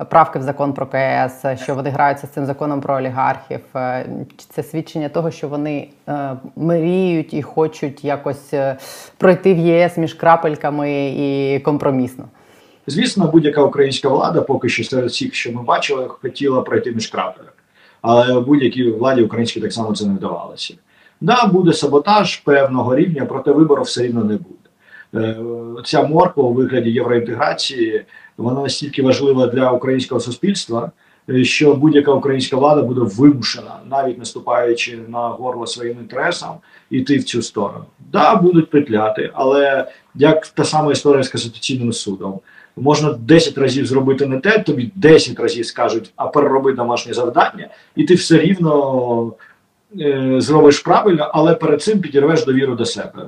правки 0.04 0.38
в 0.38 0.42
закон 0.42 0.73
про 0.73 0.87
КС, 0.87 1.62
що 1.62 1.75
вони 1.75 1.90
граються 1.90 2.26
з 2.26 2.30
цим 2.30 2.47
законом 2.47 2.80
про 2.80 2.95
олігархів, 2.95 3.61
е, 3.76 4.07
це 4.49 4.62
свідчення 4.62 5.09
того, 5.09 5.30
що 5.30 5.49
вони 5.49 5.88
е, 6.09 6.37
мріють 6.57 7.35
і 7.35 7.42
хочуть 7.42 8.04
якось 8.04 8.54
е, 8.54 8.76
пройти 9.19 9.54
в 9.54 9.59
ЄС 9.59 9.97
між 9.97 10.14
крапельками 10.14 11.09
і 11.09 11.59
компромісно? 11.59 12.25
Звісно, 12.87 13.26
будь-яка 13.26 13.62
українська 13.62 14.09
влада, 14.09 14.40
поки 14.40 14.69
що 14.69 14.85
серед 14.85 15.11
всіх, 15.11 15.35
що 15.35 15.52
ми 15.52 15.62
бачили, 15.62 16.09
хотіла 16.09 16.62
пройти 16.62 16.92
між 16.92 17.07
крапелек. 17.07 17.54
Але 18.02 18.40
будь-якій 18.40 18.90
владі 18.90 19.23
українській 19.23 19.61
так 19.61 19.73
само 19.73 19.95
це 19.95 20.07
не 20.07 20.14
вдавалося. 20.14 20.75
Да, 21.21 21.47
буде 21.47 21.73
саботаж 21.73 22.37
певного 22.37 22.97
рівня, 22.97 23.26
проте 23.26 23.52
вибору 23.52 23.83
все 23.83 24.02
рівно 24.02 24.25
не 24.25 24.37
буде. 24.37 24.61
Ця 25.85 26.02
морква 26.02 26.45
у 26.45 26.52
вигляді 26.52 26.90
євроінтеграції 26.90 28.04
вона 28.40 28.61
настільки 28.61 29.02
важлива 29.02 29.47
для 29.47 29.70
українського 29.70 30.20
суспільства, 30.20 30.90
е, 31.30 31.44
що 31.44 31.75
будь-яка 31.75 32.12
українська 32.12 32.56
влада 32.56 32.82
буде 32.82 33.00
вимушена, 33.00 33.78
навіть 33.90 34.18
наступаючи 34.18 34.99
на 35.09 35.28
горло 35.28 35.66
своїм 35.66 35.99
інтересам, 35.99 36.54
йти 36.90 37.18
в 37.18 37.25
цю 37.25 37.42
сторону. 37.42 37.85
Да, 38.12 38.37
будуть 38.37 38.70
петляти, 38.70 39.30
але 39.35 39.88
як 40.14 40.47
та 40.47 40.64
сама 40.64 40.92
історія 40.92 41.23
з 41.23 41.28
конституційним 41.28 41.92
судом. 41.92 42.40
Можна 42.76 43.12
10 43.12 43.59
разів 43.59 43.87
зробити 43.87 44.26
не 44.26 44.38
те, 44.38 44.59
тобі 44.59 44.92
10 44.94 45.40
разів 45.40 45.66
скажуть, 45.66 46.12
а 46.16 46.26
перероби 46.26 46.73
домашнє 46.73 47.14
завдання, 47.14 47.68
і 47.97 48.04
ти 48.04 48.14
все 48.14 48.38
рівно 48.38 49.32
е, 50.00 50.35
зробиш 50.38 50.78
правильно, 50.78 51.30
але 51.35 51.54
перед 51.54 51.82
цим 51.82 52.00
підірвеш 52.00 52.44
довіру 52.44 52.75
до 52.75 52.85
себе. 52.85 53.26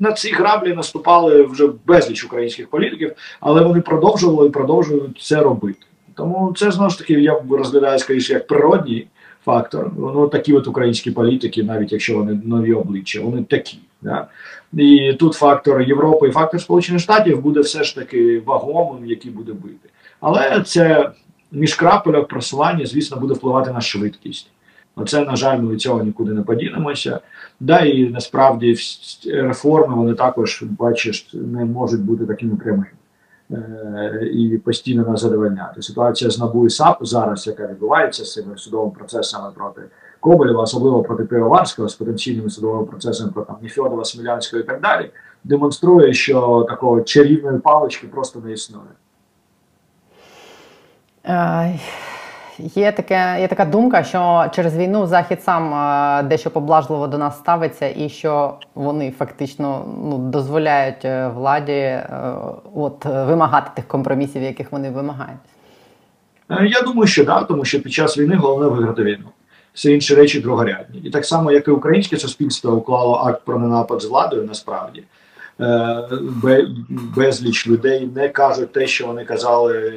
На 0.00 0.12
ці 0.12 0.32
граблі 0.32 0.74
наступали 0.74 1.42
вже 1.42 1.68
безліч 1.86 2.24
українських 2.24 2.68
політиків, 2.68 3.12
але 3.40 3.62
вони 3.62 3.80
продовжували 3.80 4.48
і 4.48 4.50
продовжують 4.50 5.20
це 5.22 5.36
робити. 5.36 5.86
Тому 6.14 6.54
це 6.56 6.70
знову 6.70 6.90
ж 6.90 6.98
таки 6.98 7.12
я 7.12 7.42
розглядаю 7.50 7.98
скоріше 7.98 8.32
як 8.32 8.46
природній 8.46 9.06
фактор. 9.44 9.92
Ну 9.98 10.28
такі 10.28 10.52
от 10.52 10.66
українські 10.66 11.10
політики, 11.10 11.62
навіть 11.62 11.92
якщо 11.92 12.14
вони 12.14 12.40
нові 12.44 12.72
обличчя, 12.72 13.20
вони 13.20 13.44
такі. 13.44 13.78
Да? 14.02 14.26
І 14.72 15.16
тут 15.18 15.34
фактор 15.34 15.82
Європи 15.82 16.28
і 16.28 16.32
фактор 16.32 16.60
Сполучених 16.60 17.02
Штатів 17.02 17.40
буде 17.40 17.60
все 17.60 17.84
ж 17.84 17.94
таки 17.94 18.42
вагомим, 18.46 19.06
який 19.06 19.30
буде 19.30 19.52
бити. 19.52 19.88
Але 20.20 20.62
це 20.66 21.10
між 21.52 21.74
крапельок 21.74 22.28
просування, 22.28 22.86
звісно, 22.86 23.16
буде 23.16 23.34
впливати 23.34 23.72
на 23.72 23.80
швидкість. 23.80 24.50
Оце, 25.00 25.24
на 25.24 25.36
жаль, 25.36 25.58
ми 25.58 25.72
від 25.72 25.80
цього 25.80 26.02
нікуди 26.02 26.32
не 26.32 26.42
подінемося. 26.42 27.20
Да, 27.60 27.78
і 27.78 28.08
насправді 28.08 28.76
реформи 29.26 29.94
вони 29.94 30.14
також, 30.14 30.64
бачиш, 30.78 31.30
не 31.32 31.64
можуть 31.64 32.00
бути 32.00 32.26
такими 32.26 32.56
прямими 32.56 32.86
е, 33.50 34.30
і 34.32 34.58
постійно 34.58 35.04
нас 35.08 35.20
задовольняти. 35.20 35.82
Ситуація 35.82 36.30
з 36.30 36.38
НАБУ 36.38 36.66
і 36.66 36.70
САП 36.70 36.98
зараз, 37.00 37.46
яка 37.46 37.66
відбувається 37.66 38.24
з 38.24 38.32
цими 38.32 38.56
судовими 38.56 38.92
процесами 38.98 39.50
проти 39.54 39.82
Коболєва, 40.20 40.62
особливо 40.62 41.02
проти 41.02 41.24
Пивоварського, 41.24 41.88
з 41.88 41.94
потенційними 41.94 42.50
судовими 42.50 42.86
процесами 42.86 43.32
проти 43.32 43.52
Ніфьодова, 43.62 44.04
Смілянського 44.04 44.62
і 44.62 44.66
так 44.66 44.80
далі, 44.80 45.10
демонструє, 45.44 46.12
що 46.12 46.66
такого 46.68 47.00
чарівної 47.00 47.58
палички 47.58 48.06
просто 48.06 48.40
не 48.40 48.52
існує. 48.52 48.84
Є, 52.74 52.92
таке, 52.92 53.36
є 53.40 53.48
така 53.48 53.64
думка, 53.64 54.02
що 54.02 54.46
через 54.54 54.76
війну 54.76 55.06
Захід 55.06 55.42
сам 55.42 55.74
е, 55.74 56.22
дещо 56.22 56.50
поблажливо 56.50 57.06
до 57.06 57.18
нас 57.18 57.38
ставиться, 57.38 57.92
і 57.96 58.08
що 58.08 58.54
вони 58.74 59.10
фактично 59.10 59.84
ну, 60.02 60.18
дозволяють 60.18 61.04
е, 61.04 61.28
владі 61.28 61.72
е, 61.72 62.08
от, 62.74 63.04
вимагати 63.04 63.70
тих 63.74 63.88
компромісів, 63.88 64.42
яких 64.42 64.72
вони 64.72 64.90
вимагають. 64.90 65.40
Я 66.50 66.82
думаю, 66.82 67.06
що 67.06 67.24
да, 67.24 67.42
тому 67.42 67.64
що 67.64 67.82
під 67.82 67.92
час 67.92 68.18
війни 68.18 68.36
головне 68.36 68.66
виграти 68.66 69.02
війну. 69.02 69.24
Все 69.74 69.92
інші 69.92 70.14
речі 70.14 70.40
другорядні. 70.40 70.98
І 70.98 71.10
так 71.10 71.24
само, 71.24 71.52
як 71.52 71.68
і 71.68 71.70
українське 71.70 72.16
суспільство 72.16 72.72
уклало 72.72 73.14
акт 73.14 73.42
про 73.44 73.58
ненапад 73.58 74.02
з 74.02 74.04
владою, 74.04 74.44
насправді 74.44 75.04
безліч 77.16 77.66
людей 77.66 78.10
не 78.14 78.28
кажуть 78.28 78.72
те, 78.72 78.86
що 78.86 79.06
вони 79.06 79.24
казали 79.24 79.92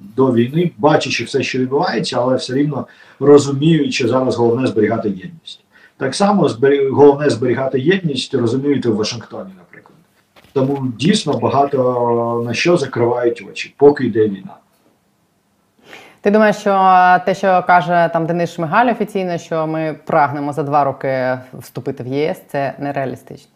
до 0.00 0.32
війни, 0.32 0.70
бачачи 0.78 1.24
все, 1.24 1.42
що 1.42 1.58
відбувається, 1.58 2.16
але 2.20 2.36
все 2.36 2.54
рівно 2.54 2.86
розуміють, 3.20 3.94
що 3.94 4.08
зараз 4.08 4.36
головне 4.36 4.66
зберігати 4.66 5.08
єдність. 5.08 5.60
Так 5.96 6.14
само 6.14 6.50
головне 6.92 7.30
зберігати 7.30 7.80
єдність 7.80 8.34
розуміють 8.34 8.84
і 8.84 8.88
в 8.88 8.94
Вашингтоні, 8.96 9.50
наприклад. 9.58 9.98
Тому 10.52 10.92
дійсно 10.98 11.32
багато 11.32 12.42
на 12.46 12.54
що 12.54 12.76
закривають 12.76 13.44
очі, 13.50 13.74
поки 13.76 14.06
йде 14.06 14.28
війна. 14.28 14.56
Ти 16.22 16.30
думаєш, 16.30 16.56
що 16.56 16.70
те, 17.26 17.34
що 17.34 17.64
каже 17.66 18.10
там 18.12 18.26
Денис 18.26 18.54
Шмигаль 18.54 18.90
офіційно, 18.90 19.38
що 19.38 19.66
ми 19.66 19.96
прагнемо 20.06 20.52
за 20.52 20.62
два 20.62 20.84
роки 20.84 21.38
вступити 21.52 22.02
в 22.02 22.06
ЄС, 22.06 22.42
це 22.48 22.74
нереалістично. 22.78 23.50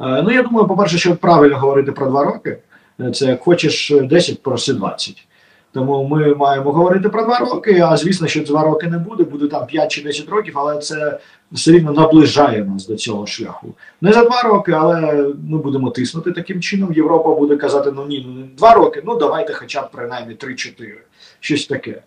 Е, 0.00 0.22
Ну, 0.22 0.30
я 0.30 0.42
думаю, 0.42 0.66
по-перше, 0.66 0.98
що 0.98 1.16
правильно 1.16 1.58
говорити 1.58 1.92
про 1.92 2.06
два 2.06 2.24
роки. 2.24 2.58
Е, 3.00 3.10
Це 3.10 3.26
як 3.26 3.40
хочеш 3.42 3.92
10, 4.02 4.42
проси 4.42 4.72
20. 4.74 5.26
Тому 5.72 6.08
ми 6.08 6.34
маємо 6.34 6.72
говорити 6.72 7.08
про 7.08 7.24
два 7.24 7.38
роки. 7.38 7.80
А 7.80 7.96
звісно, 7.96 8.26
що 8.26 8.42
два 8.42 8.62
роки 8.62 8.86
не 8.86 8.98
буде, 8.98 9.24
буде 9.24 9.46
там 9.48 9.66
5 9.66 9.90
чи 9.90 10.02
10 10.02 10.28
років, 10.28 10.58
але 10.58 10.78
це 10.78 11.18
все 11.52 11.72
рівно 11.72 11.92
наближає 11.92 12.64
нас 12.64 12.86
до 12.86 12.96
цього 12.96 13.26
шляху. 13.26 13.74
Не 14.00 14.12
за 14.12 14.24
два 14.24 14.42
роки, 14.42 14.72
але 14.72 15.26
ми 15.48 15.58
будемо 15.58 15.90
тиснути 15.90 16.32
таким 16.32 16.60
чином. 16.60 16.92
Європа 16.92 17.34
буде 17.34 17.56
казати: 17.56 17.92
ну 17.96 18.06
ні, 18.06 18.26
ну 18.28 18.48
два 18.56 18.74
роки, 18.74 19.02
ну 19.06 19.16
давайте 19.16 19.52
хоча 19.52 19.82
б 19.82 19.90
принаймні 19.92 20.34
3-4. 20.34 20.94
Щось 21.40 21.66
таке. 21.66 22.02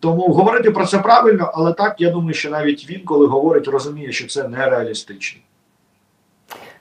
Тому 0.00 0.28
говорити 0.28 0.70
про 0.70 0.86
це 0.86 0.98
правильно, 0.98 1.50
але 1.54 1.72
так 1.72 1.96
я 1.98 2.10
думаю, 2.10 2.34
що 2.34 2.50
навіть 2.50 2.90
він, 2.90 3.00
коли 3.04 3.26
говорить, 3.26 3.68
розуміє, 3.68 4.12
що 4.12 4.26
це 4.26 4.48
нереалістично. 4.48 5.40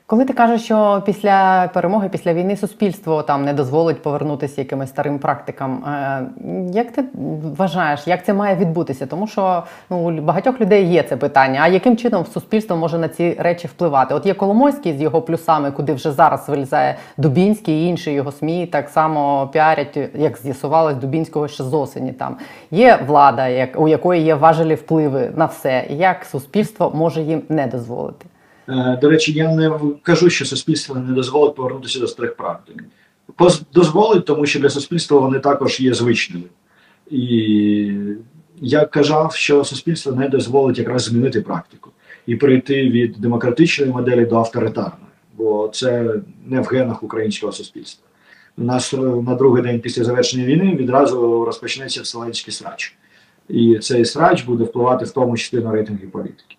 Коли 0.09 0.25
ти 0.25 0.33
кажеш, 0.33 0.63
що 0.63 1.03
після 1.05 1.69
перемоги, 1.73 2.09
після 2.09 2.33
війни 2.33 2.57
суспільство 2.57 3.23
там 3.23 3.45
не 3.45 3.53
дозволить 3.53 4.01
повернутися 4.01 4.61
якимось 4.61 4.89
старим 4.89 5.19
практикам, 5.19 5.83
е, 5.85 6.23
як 6.73 6.91
ти 6.91 7.03
вважаєш, 7.57 8.07
як 8.07 8.25
це 8.25 8.33
має 8.33 8.55
відбутися? 8.55 9.05
Тому 9.05 9.27
що 9.27 9.63
ну, 9.89 9.97
у 9.97 10.21
багатьох 10.21 10.61
людей 10.61 10.85
є 10.85 11.03
це 11.03 11.17
питання. 11.17 11.59
А 11.63 11.67
яким 11.67 11.97
чином 11.97 12.25
суспільство 12.25 12.75
може 12.75 12.97
на 12.97 13.07
ці 13.09 13.35
речі 13.39 13.67
впливати? 13.67 14.13
От 14.13 14.25
є 14.25 14.33
Коломойський 14.33 14.97
з 14.97 15.01
його 15.01 15.21
плюсами, 15.21 15.71
куди 15.71 15.93
вже 15.93 16.11
зараз 16.11 16.49
вилізає 16.49 16.95
Дубінський 17.17 17.83
і 17.83 17.87
інші 17.87 18.11
його 18.11 18.31
СМІ, 18.31 18.65
так 18.65 18.89
само 18.89 19.49
піарять, 19.53 19.97
як 20.13 20.37
з'ясувалось, 20.37 20.95
Дубінського 20.95 21.47
ще 21.47 21.63
з 21.63 21.73
осені. 21.73 22.11
Там 22.11 22.37
є 22.71 22.99
влада, 23.07 23.47
як 23.47 23.79
у 23.79 23.87
якої 23.87 24.21
є 24.21 24.35
важелі 24.35 24.75
впливи 24.75 25.31
на 25.35 25.45
все. 25.45 25.85
Як 25.89 26.25
суспільство 26.25 26.91
може 26.95 27.21
їм 27.21 27.41
не 27.49 27.67
дозволити? 27.67 28.25
Е, 28.69 28.99
До 29.01 29.09
речі, 29.09 29.33
я 29.33 29.55
не 29.55 29.71
кажу, 30.03 30.29
що 30.29 30.45
суспільство 30.45 30.95
не 30.95 31.13
дозволить 31.13 31.55
повернутися 31.55 31.99
до 31.99 32.07
старих 32.07 32.35
практик. 32.35 32.83
Дозволить, 33.73 34.25
тому 34.25 34.45
що 34.45 34.59
для 34.59 34.69
суспільства 34.69 35.19
вони 35.19 35.39
також 35.39 35.79
є 35.79 35.93
звичними. 35.93 36.45
І 37.11 37.91
я 38.61 38.85
казав, 38.85 39.33
що 39.33 39.63
суспільство 39.63 40.11
не 40.11 40.29
дозволить 40.29 40.77
якраз 40.77 41.03
змінити 41.03 41.41
практику 41.41 41.91
і 42.25 42.35
перейти 42.35 42.89
від 42.89 43.11
демократичної 43.17 43.91
моделі 43.91 44.25
до 44.25 44.37
авторитарної, 44.37 45.11
бо 45.37 45.69
це 45.73 46.15
не 46.45 46.61
в 46.61 46.63
генах 46.63 47.03
українського 47.03 47.51
суспільства. 47.51 48.07
У 48.57 48.63
нас 48.63 48.93
е, 48.93 48.97
на 48.97 49.35
другий 49.35 49.63
день 49.63 49.79
після 49.79 50.03
завершення 50.03 50.45
війни 50.45 50.75
відразу 50.75 51.45
розпочнеться 51.45 52.01
вселенський 52.01 52.53
срач. 52.53 52.95
І 53.49 53.79
цей 53.79 54.05
срач 54.05 54.43
буде 54.43 54.63
впливати 54.63 55.05
в 55.05 55.11
тому 55.11 55.37
числі 55.37 55.57
на 55.57 55.71
рейтинги 55.71 56.07
політики. 56.07 56.56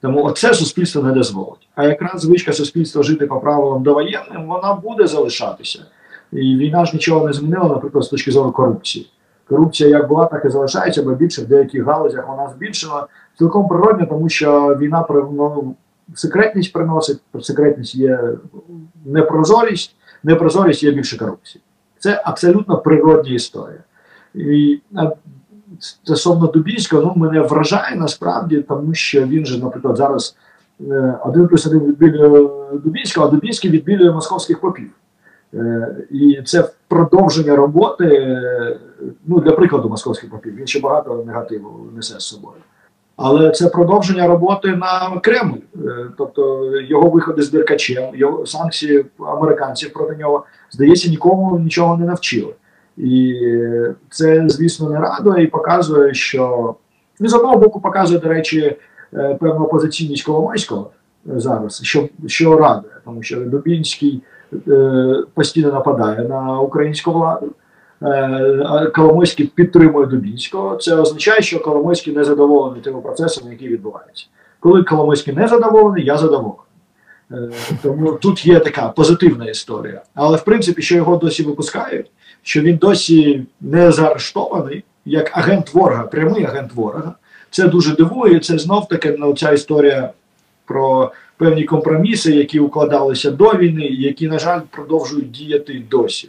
Тому 0.00 0.24
оце 0.24 0.54
суспільство 0.54 1.02
не 1.02 1.12
дозволить. 1.12 1.68
А 1.74 1.84
якраз 1.84 2.20
звичка 2.20 2.52
суспільства 2.52 3.02
жити 3.02 3.26
по 3.26 3.40
правилам 3.40 3.82
довоєнним, 3.82 4.46
вона 4.46 4.74
буде 4.74 5.06
залишатися. 5.06 5.84
І 6.32 6.56
війна 6.56 6.84
ж 6.84 6.90
нічого 6.94 7.26
не 7.26 7.32
змінила, 7.32 7.68
наприклад, 7.68 8.04
з 8.04 8.08
точки 8.08 8.30
зору 8.30 8.52
корупції. 8.52 9.10
Корупція 9.48 9.90
як 9.90 10.08
була, 10.08 10.26
так 10.26 10.44
і 10.44 10.50
залишається, 10.50 11.02
бо 11.02 11.14
більше 11.14 11.42
в 11.42 11.46
деяких 11.46 11.84
галузях 11.84 12.28
вона 12.28 12.50
збільшила. 12.56 13.06
Цілком 13.38 13.68
природно, 13.68 14.06
тому 14.06 14.28
що 14.28 14.76
війна 14.80 15.06
ну, 15.10 15.74
секретність 16.14 16.72
приносить, 16.72 17.18
секретність 17.40 17.94
є 17.94 18.20
непрозорість, 19.06 19.94
непрозорість 20.22 20.82
є 20.82 20.90
більше 20.90 21.18
корупції. 21.18 21.62
Це 21.98 22.22
абсолютно 22.24 22.78
природня 22.78 23.32
історія. 23.32 23.80
І 24.34 24.80
стосовно 25.78 26.46
Дубінського, 26.46 27.02
ну 27.02 27.12
мене 27.16 27.40
вражає 27.40 27.96
насправді, 27.96 28.64
тому 28.68 28.94
що 28.94 29.22
він 29.22 29.46
же, 29.46 29.58
наприклад, 29.58 29.96
зараз 29.96 30.36
е, 30.90 31.18
один 31.24 31.48
плюс 31.48 31.66
один 31.66 31.80
відбілює 31.80 32.48
Дубінського, 32.72 33.26
а 33.26 33.30
Дубінський 33.30 33.70
відбілює 33.70 34.12
московських 34.12 34.60
попів. 34.60 34.90
Е, 35.54 35.96
І 36.10 36.42
це 36.44 36.70
продовження 36.88 37.56
роботи, 37.56 38.04
е, 38.04 38.76
ну 39.26 39.40
для 39.40 39.52
прикладу 39.52 39.88
московських 39.88 40.30
попів. 40.30 40.56
Він 40.56 40.66
ще 40.66 40.80
багато 40.80 41.24
негативу 41.26 41.86
несе 41.96 42.20
з 42.20 42.22
собою. 42.22 42.56
Але 43.16 43.50
це 43.50 43.68
продовження 43.68 44.26
роботи 44.26 44.76
на 44.76 45.20
Кремль, 45.22 45.58
тобто 46.18 46.72
його 46.80 47.10
виходи 47.10 47.42
з 47.42 47.50
Деркачем, 47.50 48.14
його 48.14 48.46
санкції 48.46 49.04
американців 49.18 49.92
проти 49.92 50.16
нього, 50.16 50.44
здається, 50.70 51.10
нікому 51.10 51.58
нічого 51.58 51.96
не 51.96 52.06
навчили. 52.06 52.54
І 52.96 53.34
це, 54.10 54.48
звісно, 54.48 54.90
не 54.90 55.00
радує 55.00 55.44
і 55.44 55.46
показує, 55.46 56.14
що 56.14 56.74
ну, 57.20 57.28
з 57.28 57.34
одного 57.34 57.56
боку 57.56 57.80
показує, 57.80 58.20
до 58.20 58.28
речі, 58.28 58.76
е, 59.14 59.36
певну 59.40 59.64
опозиційність 59.64 60.24
Коломойського 60.24 60.90
е, 61.26 61.40
зараз, 61.40 61.82
що, 61.82 62.08
що 62.26 62.58
радує, 62.58 62.94
тому 63.04 63.22
що 63.22 63.40
Дубінський 63.40 64.22
е, 64.68 65.16
постійно 65.34 65.72
нападає 65.72 66.28
на 66.28 66.60
українську 66.60 67.12
владу. 67.12 67.52
Е, 68.02 68.90
Коломойський 68.94 69.46
підтримує 69.46 70.06
Дубінського. 70.06 70.76
Це 70.76 70.96
означає, 70.96 71.42
що 71.42 71.60
Коломойський 71.62 72.14
не 72.14 72.24
задоволений 72.24 72.82
тими 72.82 73.00
процесами, 73.00 73.50
які 73.50 73.68
відбуваються. 73.68 74.26
Коли 74.60 74.82
Коломойський 74.82 75.34
не 75.34 75.48
задоволений, 75.48 76.04
я 76.04 76.18
задоволений. 76.18 76.69
Е, 77.32 77.50
Тому 77.82 78.12
тут 78.12 78.46
є 78.46 78.60
така 78.60 78.88
позитивна 78.88 79.46
історія. 79.46 80.02
Але 80.14 80.36
в 80.36 80.44
принципі, 80.44 80.82
що 80.82 80.96
його 80.96 81.16
досі 81.16 81.42
випускають, 81.42 82.10
що 82.42 82.60
він 82.60 82.76
досі 82.76 83.44
не 83.60 83.92
заарештований 83.92 84.84
як 85.04 85.38
агент 85.38 85.74
ворога, 85.74 86.02
прямий 86.02 86.44
агент 86.44 86.72
ворога. 86.74 87.14
Це 87.50 87.68
дуже 87.68 87.96
дивує. 87.96 88.40
Це 88.40 88.58
знов 88.58 88.88
таки 88.88 89.16
ну, 89.18 89.34
ця 89.34 89.52
історія 89.52 90.10
про 90.64 91.12
певні 91.36 91.64
компроміси, 91.64 92.32
які 92.32 92.60
укладалися 92.60 93.30
до 93.30 93.50
війни, 93.50 93.86
які, 93.86 94.28
на 94.28 94.38
жаль, 94.38 94.60
продовжують 94.70 95.30
діяти 95.30 95.82
досі. 95.90 96.28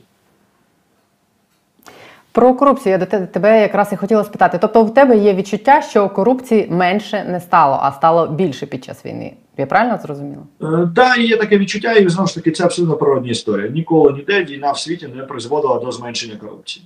Про 2.31 2.53
корупцію 2.53 2.91
я 2.91 2.97
до 2.97 3.05
тебе 3.05 3.61
якраз 3.61 3.93
і 3.93 3.95
хотіла 3.95 4.23
спитати. 4.23 4.57
Тобто, 4.61 4.83
в 4.83 4.93
тебе 4.93 5.17
є 5.17 5.33
відчуття, 5.33 5.81
що 5.81 6.09
корупції 6.09 6.67
менше 6.69 7.25
не 7.29 7.39
стало, 7.39 7.79
а 7.81 7.91
стало 7.91 8.27
більше 8.27 8.65
під 8.65 8.83
час 8.83 9.05
війни. 9.05 9.33
Я 9.57 9.65
правильно 9.65 9.99
зрозуміла? 10.03 10.43
Е, 10.61 10.65
Да, 10.95 11.15
є 11.15 11.37
таке 11.37 11.57
відчуття, 11.57 11.93
і 11.93 12.09
знову 12.09 12.27
ж 12.27 12.35
таки 12.35 12.51
це 12.51 12.63
абсолютно 12.63 12.95
природня 12.95 13.31
історія. 13.31 13.69
Ніколи 13.69 14.13
ніде 14.13 14.43
війна 14.43 14.71
в 14.71 14.79
світі 14.79 15.07
не 15.15 15.23
призводила 15.23 15.79
до 15.79 15.91
зменшення 15.91 16.35
корупції. 16.35 16.85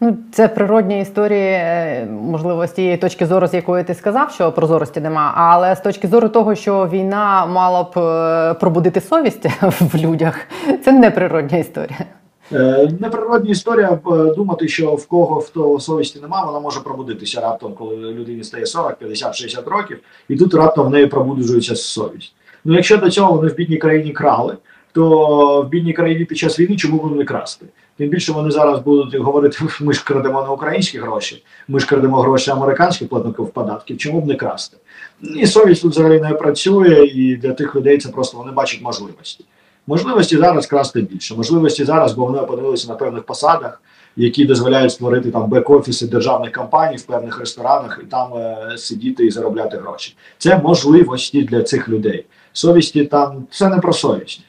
Ну, 0.00 0.16
це 0.32 0.48
природня 0.48 0.96
історія, 0.96 1.58
е, 1.58 2.06
можливо, 2.06 2.66
з 2.66 2.72
тієї 2.72 2.96
точки 2.96 3.26
зору, 3.26 3.46
з 3.46 3.54
якої 3.54 3.84
ти 3.84 3.94
сказав, 3.94 4.30
що 4.30 4.52
прозорості 4.52 5.00
нема, 5.00 5.32
але 5.36 5.76
з 5.76 5.80
точки 5.80 6.08
зору 6.08 6.28
того, 6.28 6.54
що 6.54 6.88
війна 6.92 7.46
мала 7.46 7.82
б 7.82 7.98
е, 7.98 8.54
пробудити 8.54 9.00
совість 9.00 9.46
в 9.62 9.96
людях, 9.96 10.40
це 10.84 10.92
не 10.92 11.10
природня 11.10 11.58
історія. 11.58 11.98
Е, 12.52 12.88
Неприродна 13.00 13.50
історія 13.50 13.92
е, 13.92 14.34
думати, 14.34 14.68
що 14.68 14.94
в 14.94 15.06
кого 15.06 15.38
в 15.38 15.48
того 15.48 15.80
совісті 15.80 16.20
немає, 16.20 16.46
вона 16.46 16.60
може 16.60 16.80
пробудитися 16.80 17.40
раптом, 17.40 17.74
коли 17.74 17.96
людині 17.96 18.44
стає 18.44 18.66
40, 18.66 18.98
50, 18.98 19.34
60 19.34 19.68
років, 19.68 19.98
і 20.28 20.36
тут 20.36 20.54
раптом 20.54 20.86
в 20.86 20.90
неї 20.90 21.06
пробуджується 21.06 21.76
совість. 21.76 22.32
Ну 22.64 22.74
якщо 22.74 22.96
до 22.96 23.10
цього 23.10 23.32
вони 23.32 23.48
в 23.48 23.54
бідній 23.54 23.76
країні 23.76 24.12
крали, 24.12 24.56
то 24.92 25.62
в 25.62 25.68
бідній 25.68 25.92
країні 25.92 26.24
під 26.24 26.38
час 26.38 26.60
війни 26.60 26.76
чому 26.76 26.98
вони 26.98 27.16
не 27.16 27.24
красти? 27.24 27.66
Тим 27.96 28.08
більше 28.08 28.32
вони 28.32 28.50
зараз 28.50 28.80
будуть 28.80 29.14
говорити, 29.14 29.58
ми 29.80 29.92
ж 29.92 30.04
крадемо 30.04 30.42
не 30.42 30.48
українські 30.48 30.98
гроші, 30.98 31.44
ми 31.68 31.80
ж 31.80 31.86
крадемо 31.86 32.20
гроші 32.20 32.50
американських 32.50 33.08
платників 33.08 33.48
податків, 33.48 33.98
чому 33.98 34.20
б 34.20 34.26
не 34.26 34.34
красти? 34.34 34.76
І 35.36 35.46
совість 35.46 35.82
тут 35.82 35.92
взагалі 35.92 36.20
не 36.20 36.28
працює, 36.30 37.04
і 37.14 37.36
для 37.36 37.52
тих 37.52 37.76
людей 37.76 37.98
це 37.98 38.08
просто 38.08 38.38
вони 38.38 38.52
бачать 38.52 38.82
можливості. 38.82 39.44
Можливості 39.88 40.36
зараз 40.36 40.66
красти 40.66 41.00
більше. 41.00 41.34
Можливості 41.34 41.84
зараз, 41.84 42.12
бо 42.12 42.24
вони 42.24 42.38
опинилися 42.38 42.88
на 42.88 42.94
певних 42.94 43.22
посадах, 43.22 43.82
які 44.16 44.44
дозволяють 44.44 44.92
створити 44.92 45.30
там 45.30 45.50
бек-офіси 45.50 46.08
державних 46.08 46.52
компаній 46.52 46.96
в 46.96 47.02
певних 47.02 47.40
ресторанах 47.40 48.00
і 48.02 48.06
там 48.06 48.34
е, 48.34 48.78
сидіти 48.78 49.26
і 49.26 49.30
заробляти 49.30 49.76
гроші. 49.76 50.16
Це 50.38 50.58
можливості 50.58 51.42
для 51.42 51.62
цих 51.62 51.88
людей. 51.88 52.24
Совісті 52.52 53.04
там 53.04 53.46
це 53.50 53.68
не 53.68 53.78
про 53.78 53.92
совість. 53.92 54.40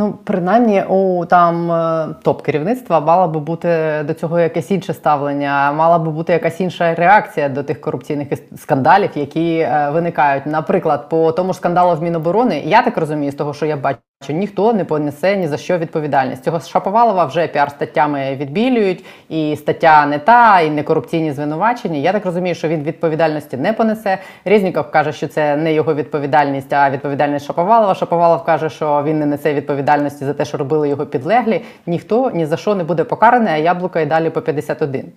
Ну, 0.00 0.18
принаймні, 0.24 0.84
у 0.88 1.26
там 1.26 1.72
е, 1.72 2.14
топ-керівництва 2.24 3.00
мало 3.00 3.28
би 3.28 3.40
бути 3.40 3.68
до 4.06 4.14
цього 4.14 4.40
якесь 4.40 4.70
інше 4.70 4.94
ставлення, 4.94 5.72
мала 5.72 5.98
би 5.98 6.10
бути 6.10 6.32
якась 6.32 6.60
інша 6.60 6.94
реакція 6.94 7.48
до 7.48 7.62
тих 7.62 7.80
корупційних 7.80 8.28
скандалів, 8.56 9.10
які 9.14 9.58
е, 9.58 9.90
виникають. 9.92 10.46
Наприклад, 10.46 11.08
по 11.08 11.32
тому 11.32 11.52
ж 11.52 11.58
скандалу 11.58 11.96
в 11.96 12.02
Міноборони, 12.02 12.62
я 12.66 12.82
так 12.82 12.96
розумію, 12.96 13.32
з 13.32 13.34
того, 13.34 13.54
що 13.54 13.66
я 13.66 13.76
бачу, 13.76 13.98
ніхто 14.28 14.72
не 14.72 14.84
понесе 14.84 15.36
ні 15.36 15.48
за 15.48 15.56
що 15.56 15.78
відповідальність. 15.78 16.44
Цього 16.44 16.60
Шаповалова 16.60 17.24
вже 17.24 17.46
піар-статтями 17.46 18.36
відбілюють, 18.36 19.04
і 19.28 19.56
стаття 19.56 20.06
не 20.06 20.18
та, 20.18 20.60
і 20.60 20.70
не 20.70 20.82
корупційні 20.82 21.32
звинувачення. 21.32 21.98
Я 21.98 22.12
так 22.12 22.26
розумію, 22.26 22.54
що 22.54 22.68
він 22.68 22.82
відповідальності 22.82 23.56
не 23.56 23.72
понесе. 23.72 24.18
Резніков 24.44 24.90
каже, 24.90 25.12
що 25.12 25.28
це 25.28 25.56
не 25.56 25.74
його 25.74 25.94
відповідальність, 25.94 26.72
а 26.72 26.90
відповідальність 26.90 27.46
Шаповалова. 27.46 27.94
Шаповалов 27.94 28.44
каже, 28.44 28.70
що 28.70 29.02
він 29.06 29.18
не 29.18 29.26
несе 29.26 29.54
відповідальності 29.54 30.24
за 30.24 30.34
те, 30.34 30.44
що 30.44 30.58
робили 30.58 30.88
його 30.88 31.06
підлеглі. 31.06 31.62
Ніхто 31.86 32.30
ні 32.34 32.46
за 32.46 32.56
що 32.56 32.74
не 32.74 32.84
буде 32.84 33.04
покараний, 33.04 33.52
а 33.52 33.56
яблука 33.56 34.00
і 34.00 34.06
далі 34.06 34.30
по 34.30 34.42
51. 34.42 35.00
Е, 35.00 35.10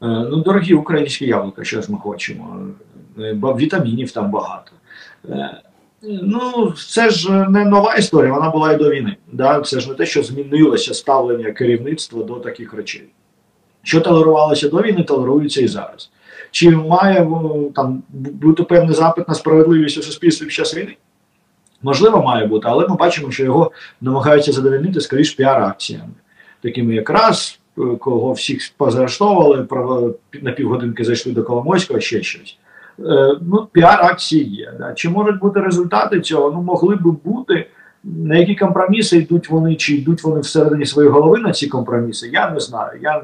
Ну, 0.00 0.36
дорогі 0.36 0.74
українські 0.74 1.26
яблука, 1.26 1.64
що 1.64 1.82
ж 1.82 1.92
ми 1.92 1.98
хочемо? 1.98 2.56
Е, 3.18 3.34
Вітамінів 3.34 4.12
там 4.12 4.30
багато. 4.30 4.72
Е, 6.04 6.18
Ну, 6.22 6.72
це 6.90 7.10
ж 7.10 7.30
не 7.48 7.64
нова 7.64 7.94
історія, 7.94 8.32
вона 8.32 8.50
була 8.50 8.72
і 8.72 8.76
до 8.76 8.90
війни. 8.90 9.16
Да? 9.32 9.60
Це 9.60 9.80
ж 9.80 9.88
не 9.88 9.94
те, 9.94 10.06
що 10.06 10.22
змінилося 10.22 10.94
ставлення 10.94 11.52
керівництва 11.52 12.24
до 12.24 12.34
таких 12.34 12.74
речей. 12.74 13.04
Що 13.82 14.00
толерувалося 14.00 14.68
до 14.68 14.82
війни, 14.82 15.02
толерується 15.02 15.60
і 15.60 15.68
зараз. 15.68 16.10
Чи 16.50 16.70
має 16.70 17.28
там 17.74 18.02
бути 18.12 18.62
певний 18.62 18.94
запит 18.94 19.28
на 19.28 19.34
справедливість 19.34 19.98
у 19.98 20.02
суспільстві 20.02 20.46
під 20.46 20.54
час 20.54 20.76
війни? 20.76 20.96
Можливо, 21.82 22.22
має 22.22 22.46
бути, 22.46 22.68
але 22.70 22.88
ми 22.88 22.96
бачимо, 22.96 23.30
що 23.30 23.44
його 23.44 23.72
намагаються 24.00 24.52
задовольнити 24.52 25.00
скоріш 25.00 25.38
піар-акціями, 25.38 26.12
такими 26.62 26.94
як 26.94 27.10
раз, 27.10 27.60
е, 27.78 27.82
кого 27.96 28.32
всіх 28.32 28.72
позарештовували, 28.76 29.66
на 30.42 30.52
півгодинки 30.52 31.04
зайшли 31.04 31.32
до 31.32 31.42
Коломойського, 31.42 32.00
ще 32.00 32.22
щось. 32.22 32.58
Е, 32.98 33.38
ну, 33.40 33.68
піар-акції 33.72 34.44
є. 34.44 34.72
Да. 34.78 34.92
Чи 34.94 35.08
можуть 35.08 35.38
бути 35.38 35.60
результати 35.60 36.20
цього? 36.20 36.50
Ну, 36.50 36.62
могли 36.62 36.96
би 36.96 37.10
бути. 37.10 37.66
На 38.04 38.36
які 38.36 38.54
компроміси 38.54 39.16
йдуть 39.16 39.50
вони, 39.50 39.76
чи 39.76 39.94
йдуть 39.94 40.24
вони 40.24 40.40
всередині 40.40 40.86
своєї 40.86 41.12
голови 41.12 41.38
на 41.38 41.52
ці 41.52 41.68
компроміси, 41.68 42.28
я 42.28 42.50
не 42.50 42.60
знаю. 42.60 42.98
Я 43.02 43.22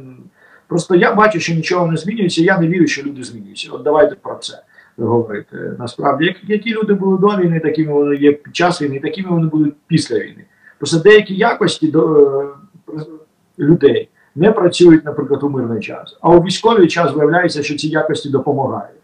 Просто 0.69 0.95
я 0.95 1.15
бачу, 1.15 1.41
що 1.41 1.55
нічого 1.55 1.87
не 1.87 1.97
змінюється, 1.97 2.43
я 2.43 2.59
не 2.59 2.69
вірю, 2.69 2.87
що 2.87 3.03
люди 3.03 3.23
змінюються. 3.23 3.69
От 3.73 3.83
давайте 3.83 4.15
про 4.15 4.35
це 4.35 4.63
говорити. 4.99 5.57
Насправді, 5.79 6.25
як, 6.25 6.37
які 6.49 6.75
люди 6.75 6.95
були 6.95 7.19
до 7.19 7.27
війни, 7.27 7.61
такими 7.61 7.93
вони 7.93 8.17
є 8.17 8.33
під 8.33 8.57
час 8.57 8.83
війни, 8.83 9.01
такими 9.01 9.29
вони 9.31 9.47
будуть 9.47 9.75
після 9.87 10.19
війни. 10.19 10.45
Просто 10.79 10.99
деякі 10.99 11.35
якості 11.35 11.91
до 11.91 12.31
е, 12.89 13.01
людей 13.59 14.09
не 14.35 14.53
працюють, 14.53 15.05
наприклад, 15.05 15.43
у 15.43 15.49
мирний 15.49 15.81
час. 15.81 16.19
А 16.21 16.31
у 16.31 16.41
військовий 16.41 16.89
час 16.89 17.13
виявляється, 17.13 17.63
що 17.63 17.77
ці 17.77 17.89
якості 17.89 18.29
допомагають. 18.29 18.98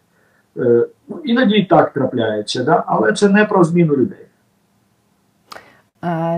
Е, 0.56 0.86
ну, 1.08 1.20
іноді 1.24 1.54
і 1.54 1.64
так 1.64 1.92
трапляється, 1.92 2.64
да? 2.64 2.84
але 2.86 3.12
це 3.12 3.28
не 3.28 3.44
про 3.44 3.64
зміну 3.64 3.96
людей. 3.96 4.24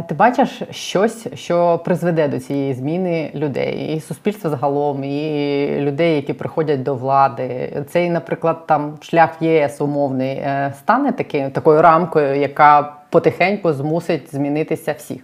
Ти 0.09 0.15
бачиш 0.15 0.63
щось, 0.71 1.27
що 1.35 1.81
призведе 1.85 2.29
до 2.29 2.41
цієї 2.41 2.75
зміни 2.75 3.31
людей, 3.35 3.97
і 3.97 4.01
суспільства 4.01 4.51
загалом, 4.51 5.05
і 5.05 5.69
людей, 5.81 6.17
які 6.17 6.33
приходять 6.33 6.83
до 6.83 6.95
влади. 6.95 7.85
Цей, 7.89 8.11
наприклад, 8.11 8.67
там 8.67 8.99
шлях 9.01 9.31
ЄС 9.41 9.81
умовний 9.81 10.31
е, 10.31 10.75
стане 10.79 11.13
таким 11.13 11.51
такою 11.51 11.83
рамкою, 11.83 12.41
яка 12.41 12.97
потихеньку 13.11 13.73
змусить 13.73 14.35
змінитися 14.35 14.93
всіх. 14.93 15.23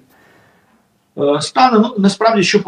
Е, 1.18 1.40
Стане, 1.40 1.78
ну 1.78 1.94
насправді, 1.98 2.42
що 2.42 2.62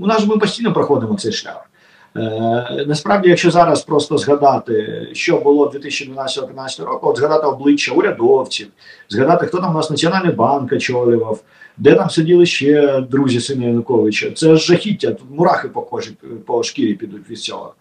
у 0.00 0.06
нас 0.06 0.26
ми 0.26 0.38
постійно 0.38 0.72
проходимо 0.72 1.16
цей 1.16 1.32
шлях. 1.32 1.70
Е, 2.16 2.84
насправді, 2.86 3.28
якщо 3.28 3.50
зараз 3.50 3.82
просто 3.82 4.18
згадати, 4.18 5.08
що 5.12 5.36
було 5.36 5.66
2012-2015 5.68 6.84
року, 6.84 7.08
от 7.08 7.18
згадати 7.18 7.46
обличчя 7.46 7.94
урядовців, 7.94 8.66
згадати, 9.08 9.46
хто 9.46 9.58
там 9.58 9.70
у 9.70 9.74
нас 9.74 9.90
Національний 9.90 10.32
банк 10.32 10.72
очолював, 10.72 11.40
де 11.76 11.94
там 11.94 12.10
сиділи 12.10 12.46
ще 12.46 13.00
друзі 13.10 13.40
сина 13.40 13.66
Януковича, 13.66 14.30
це 14.30 14.56
жахіття, 14.56 15.10
тут 15.10 15.26
мурахи 15.30 15.68
по 15.68 15.82
кожі 15.82 16.10
по 16.46 16.62
шкірі 16.62 16.94
підуть 16.94 17.30
від 17.30 17.38
цього. 17.38 17.74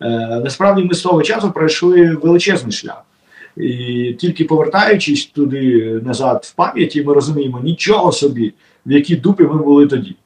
Е, 0.00 0.08
насправді 0.44 0.82
ми 0.82 0.94
з 0.94 1.02
того 1.02 1.22
часу 1.22 1.52
пройшли 1.52 2.16
величезний 2.22 2.72
шлях. 2.72 3.02
І 3.56 4.14
тільки 4.18 4.44
повертаючись 4.44 5.26
туди 5.26 5.92
назад 6.04 6.44
в 6.44 6.54
пам'яті, 6.54 7.02
ми 7.02 7.14
розуміємо 7.14 7.60
нічого 7.60 8.12
собі, 8.12 8.52
в 8.86 8.92
якій 8.92 9.16
дупі 9.16 9.42
ми 9.42 9.62
були 9.62 9.86
тоді. 9.86 10.16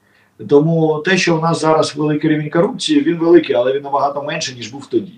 Тому 0.48 1.02
те, 1.04 1.16
що 1.16 1.36
у 1.36 1.40
нас 1.40 1.60
зараз 1.60 1.96
великий 1.96 2.30
рівень 2.30 2.50
корупції, 2.50 3.02
він 3.02 3.18
великий, 3.18 3.56
але 3.56 3.72
він 3.72 3.82
набагато 3.82 4.22
менше, 4.22 4.54
ніж 4.54 4.72
був 4.72 4.86
тоді. 4.86 5.12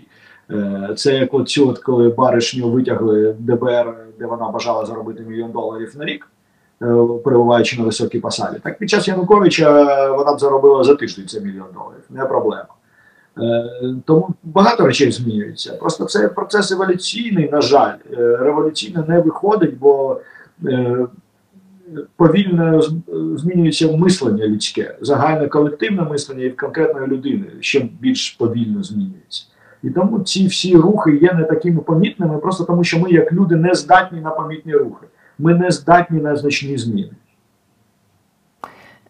Е, 0.50 0.90
Це 0.96 1.14
як 1.14 1.34
от 1.34 1.48
цю, 1.48 1.68
от 1.68 1.78
коли 1.78 2.08
баришню 2.08 2.70
витягли 2.70 3.36
ДБР, 3.38 3.96
де 4.18 4.26
вона 4.26 4.48
бажала 4.48 4.86
заробити 4.86 5.22
мільйон 5.22 5.52
доларів 5.52 5.92
на 5.96 6.04
рік, 6.04 6.28
е, 6.82 6.86
перебуваючи 7.24 7.78
на 7.78 7.84
високій 7.84 8.20
посаді. 8.20 8.56
Так 8.62 8.78
під 8.78 8.90
час 8.90 9.08
Януковича 9.08 9.70
вона 10.12 10.34
б 10.34 10.40
заробила 10.40 10.84
за 10.84 10.94
тиждень 10.94 11.28
це 11.28 11.40
мільйон 11.40 11.66
доларів, 11.74 12.02
не 12.10 12.24
проблема. 12.24 12.66
Е, 13.38 13.64
Тому 14.04 14.28
багато 14.42 14.86
речей 14.86 15.12
змінюється. 15.12 15.72
Просто 15.72 16.04
це 16.04 16.28
процес 16.28 16.72
еволюційний, 16.72 17.50
на 17.50 17.60
жаль, 17.60 17.94
Е, 18.12 18.36
революційно 18.36 19.04
не 19.08 19.20
виходить, 19.20 19.78
бо 19.78 20.20
е, 20.66 21.06
повільно 22.16 22.82
змінюється 23.36 23.96
мислення 23.96 24.46
людське, 24.46 24.96
загальне 25.00 25.48
колективне 25.48 26.02
мислення 26.02 26.44
і 26.44 26.48
в 26.48 26.56
конкретної 26.56 27.06
людини 27.06 27.46
ще 27.60 27.88
більш 28.00 28.30
повільно 28.30 28.82
змінюється. 28.82 29.44
І 29.82 29.90
тому 29.90 30.20
ці 30.20 30.46
всі 30.46 30.76
рухи 30.76 31.18
є 31.22 31.32
не 31.32 31.44
такими 31.44 31.80
помітними, 31.80 32.38
просто 32.38 32.64
тому 32.64 32.84
що 32.84 32.98
ми, 32.98 33.10
як 33.10 33.32
люди, 33.32 33.56
не 33.56 33.74
здатні 33.74 34.20
на 34.20 34.30
помітні 34.30 34.72
рухи. 34.72 35.06
Ми 35.38 35.54
не 35.54 35.70
здатні 35.70 36.20
на 36.20 36.36
значні 36.36 36.78
зміни. 36.78 37.10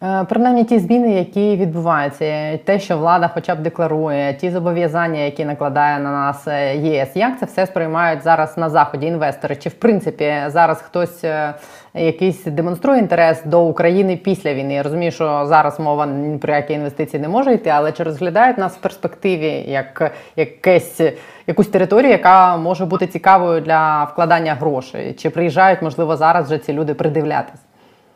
Е, 0.03 0.25
Принаймні 0.29 0.63
ті 0.63 0.79
зміни, 0.79 1.11
які 1.11 1.55
відбуваються, 1.55 2.57
те, 2.57 2.79
що 2.79 2.97
влада 2.97 3.27
хоча 3.33 3.55
б 3.55 3.59
декларує, 3.59 4.33
ті 4.33 4.49
зобов'язання, 4.49 5.19
які 5.19 5.45
накладає 5.45 5.99
на 5.99 6.11
нас 6.11 6.47
е, 6.47 6.75
ЄС, 6.75 7.09
як 7.15 7.39
це 7.39 7.45
все 7.45 7.65
сприймають 7.65 8.23
зараз 8.23 8.57
на 8.57 8.69
заході 8.69 9.07
інвестори? 9.07 9.55
Чи 9.55 9.69
в 9.69 9.73
принципі 9.73 10.33
зараз 10.47 10.81
хтось 10.81 11.23
е, 11.23 11.53
якийсь 11.93 12.43
демонструє 12.43 12.99
інтерес 12.99 13.43
до 13.45 13.63
України 13.63 14.17
після 14.17 14.53
війни? 14.53 14.73
Я 14.73 14.83
розумію, 14.83 15.11
що 15.11 15.45
зараз 15.45 15.79
мова 15.79 16.07
про 16.41 16.53
які 16.53 16.73
інвестиції 16.73 17.21
не 17.21 17.27
може 17.27 17.53
йти, 17.53 17.69
але 17.69 17.91
чи 17.91 18.03
розглядають 18.03 18.57
нас 18.57 18.75
в 18.75 18.81
перспективі 18.81 19.65
як 19.67 20.11
якесь 20.35 21.01
якусь 21.47 21.67
територію, 21.67 22.11
яка 22.11 22.57
може 22.57 22.85
бути 22.85 23.07
цікавою 23.07 23.61
для 23.61 24.03
вкладання 24.03 24.53
грошей? 24.53 25.13
Чи 25.13 25.29
приїжджають, 25.29 25.81
можливо, 25.81 26.15
зараз 26.15 26.45
вже 26.45 26.57
ці 26.57 26.73
люди 26.73 26.93
придивлятись? 26.93 27.64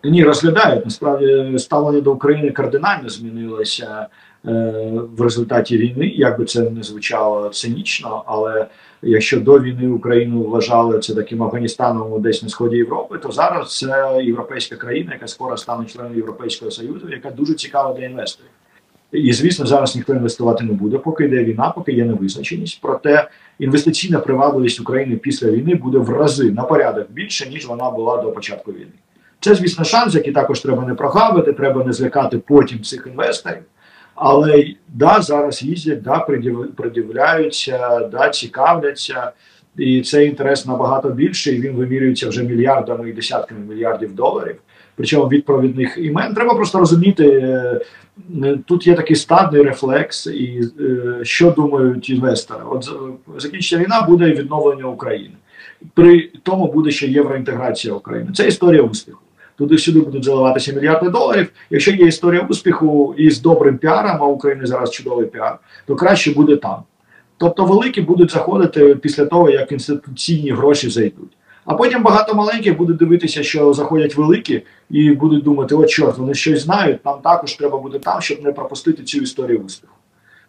Ні, 0.03 0.23
розглядають. 0.23 0.85
Насправді 0.85 1.59
ставлення 1.59 2.01
до 2.01 2.13
України 2.13 2.51
кардинально 2.51 3.09
змінилося 3.09 4.07
е, 4.45 4.83
в 5.17 5.21
результаті 5.21 5.77
війни. 5.77 6.07
Як 6.07 6.39
би 6.39 6.45
це 6.45 6.69
не 6.69 6.83
звучало 6.83 7.49
цинічно, 7.49 8.23
але 8.25 8.67
якщо 9.01 9.39
до 9.39 9.59
війни 9.59 9.87
Україну 9.87 10.43
вважали 10.43 10.99
це 10.99 11.15
таким 11.15 11.43
Афганістаном 11.43 12.21
десь 12.21 12.43
на 12.43 12.49
сході 12.49 12.77
Європи, 12.77 13.17
то 13.17 13.31
зараз 13.31 13.77
це 13.77 14.21
європейська 14.23 14.75
країна, 14.75 15.13
яка 15.13 15.27
скоро 15.27 15.57
стане 15.57 15.85
членом 15.85 16.15
Європейського 16.15 16.71
Союзу, 16.71 17.09
яка 17.09 17.31
дуже 17.31 17.53
цікава 17.53 17.93
для 17.93 18.05
інвесторів. 18.05 18.51
І 19.11 19.33
звісно, 19.33 19.65
зараз 19.65 19.95
ніхто 19.95 20.13
інвестувати 20.13 20.63
не 20.63 20.73
буде, 20.73 20.97
поки 20.97 21.25
йде 21.25 21.43
війна, 21.43 21.69
поки 21.69 21.91
є 21.91 22.05
невизначеність. 22.05 22.79
Проте 22.81 23.29
інвестиційна 23.59 24.19
привабливість 24.19 24.79
України 24.79 25.15
після 25.15 25.51
війни 25.51 25.75
буде 25.75 25.97
в 25.97 26.09
рази 26.09 26.51
на 26.51 26.63
порядок 26.63 27.11
більше 27.11 27.49
ніж 27.49 27.67
вона 27.67 27.89
була 27.89 28.21
до 28.21 28.31
початку 28.31 28.71
війни. 28.71 28.91
Це, 29.39 29.55
звісно, 29.55 29.85
шанс, 29.85 30.15
який 30.15 30.33
також 30.33 30.59
треба 30.59 30.85
не 30.85 30.93
прогавити, 30.95 31.53
треба 31.53 31.83
не 31.83 31.93
злякати 31.93 32.37
потім 32.37 32.81
цих 32.83 33.07
інвесторів. 33.11 33.63
Але 34.15 34.65
да, 34.87 35.21
зараз 35.21 35.63
їздять, 35.63 36.01
да, 36.01 36.25
придив- 36.29 36.67
придивляються, 36.75 37.99
да, 38.11 38.29
цікавляться, 38.29 39.31
і 39.77 40.01
цей 40.01 40.27
інтерес 40.29 40.65
набагато 40.65 41.09
більший. 41.09 41.61
Він 41.61 41.73
вимірюється 41.75 42.29
вже 42.29 42.43
мільярдами 42.43 43.09
і 43.09 43.13
десятками 43.13 43.59
мільярдів 43.69 44.15
доларів. 44.15 44.55
Причому 44.95 45.27
від 45.27 45.45
провідних 45.45 45.97
імен 45.97 46.33
треба 46.33 46.53
просто 46.55 46.79
розуміти. 46.79 47.27
е, 47.29 47.81
е, 48.45 48.59
Тут 48.65 48.87
є 48.87 48.93
такий 48.95 49.15
стадний 49.15 49.61
рефлекс, 49.63 50.27
і 50.27 50.61
е, 50.79 51.19
що 51.25 51.51
думають 51.51 52.09
інвестори. 52.09 52.59
От 52.69 52.83
з- 52.83 52.91
закінчиться 53.37 53.77
війна, 53.77 54.01
буде 54.01 54.25
відновлення 54.31 54.85
України. 54.85 55.33
При 55.93 56.29
тому 56.43 56.71
буде 56.71 56.91
ще 56.91 57.07
євроінтеграція 57.07 57.93
України. 57.93 58.29
Це 58.35 58.47
історія 58.47 58.81
успіху. 58.81 59.19
Туди 59.59 59.75
всюди 59.75 59.99
будуть 59.99 60.23
заливатися 60.23 60.73
мільярди 60.73 61.09
доларів. 61.09 61.49
Якщо 61.69 61.91
є 61.91 62.07
історія 62.07 62.47
успіху 62.49 63.15
і 63.17 63.31
з 63.31 63.41
добрим 63.41 63.77
піаром, 63.77 64.17
а 64.19 64.25
у 64.25 64.31
України 64.31 64.65
зараз 64.65 64.91
чудовий 64.91 65.25
піар, 65.25 65.59
то 65.87 65.95
краще 65.95 66.31
буде 66.31 66.55
там. 66.55 66.83
Тобто 67.37 67.65
великі 67.65 68.01
будуть 68.01 68.31
заходити 68.31 68.95
після 68.95 69.25
того, 69.25 69.49
як 69.49 69.71
інституційні 69.71 70.51
гроші 70.51 70.89
зайдуть. 70.89 71.37
А 71.65 71.73
потім 71.73 72.03
багато 72.03 72.35
маленьких 72.35 72.77
будуть 72.77 72.97
дивитися, 72.97 73.43
що 73.43 73.73
заходять 73.73 74.15
великі, 74.15 74.63
і 74.89 75.11
будуть 75.11 75.43
думати, 75.43 75.75
от 75.75 75.89
чорт, 75.89 76.17
вони 76.17 76.33
щось 76.33 76.61
знають, 76.61 77.05
нам 77.05 77.19
також 77.23 77.53
треба 77.53 77.77
буде 77.77 77.99
там, 77.99 78.21
щоб 78.21 78.43
не 78.43 78.51
пропустити 78.51 79.03
цю 79.03 79.17
історію 79.17 79.59
успіху. 79.59 79.93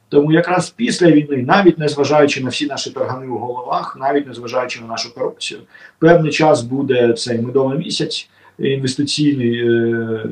Тому 0.08 0.32
якраз 0.32 0.70
після 0.70 1.10
війни, 1.10 1.44
навіть 1.46 1.78
не 1.78 1.88
зважаючи 1.88 2.40
на 2.40 2.48
всі 2.48 2.66
наші 2.66 2.90
таргани 2.90 3.26
у 3.26 3.38
головах, 3.38 3.96
навіть 4.00 4.26
не 4.26 4.34
зважаючи 4.34 4.80
на 4.80 4.86
нашу 4.86 5.14
корупцію, 5.14 5.60
певний 5.98 6.32
час 6.32 6.62
буде 6.62 7.12
цей 7.12 7.40
медовий 7.40 7.78
місяць 7.78 8.28
інвестиційний, 8.68 9.68
е, 9.68 10.24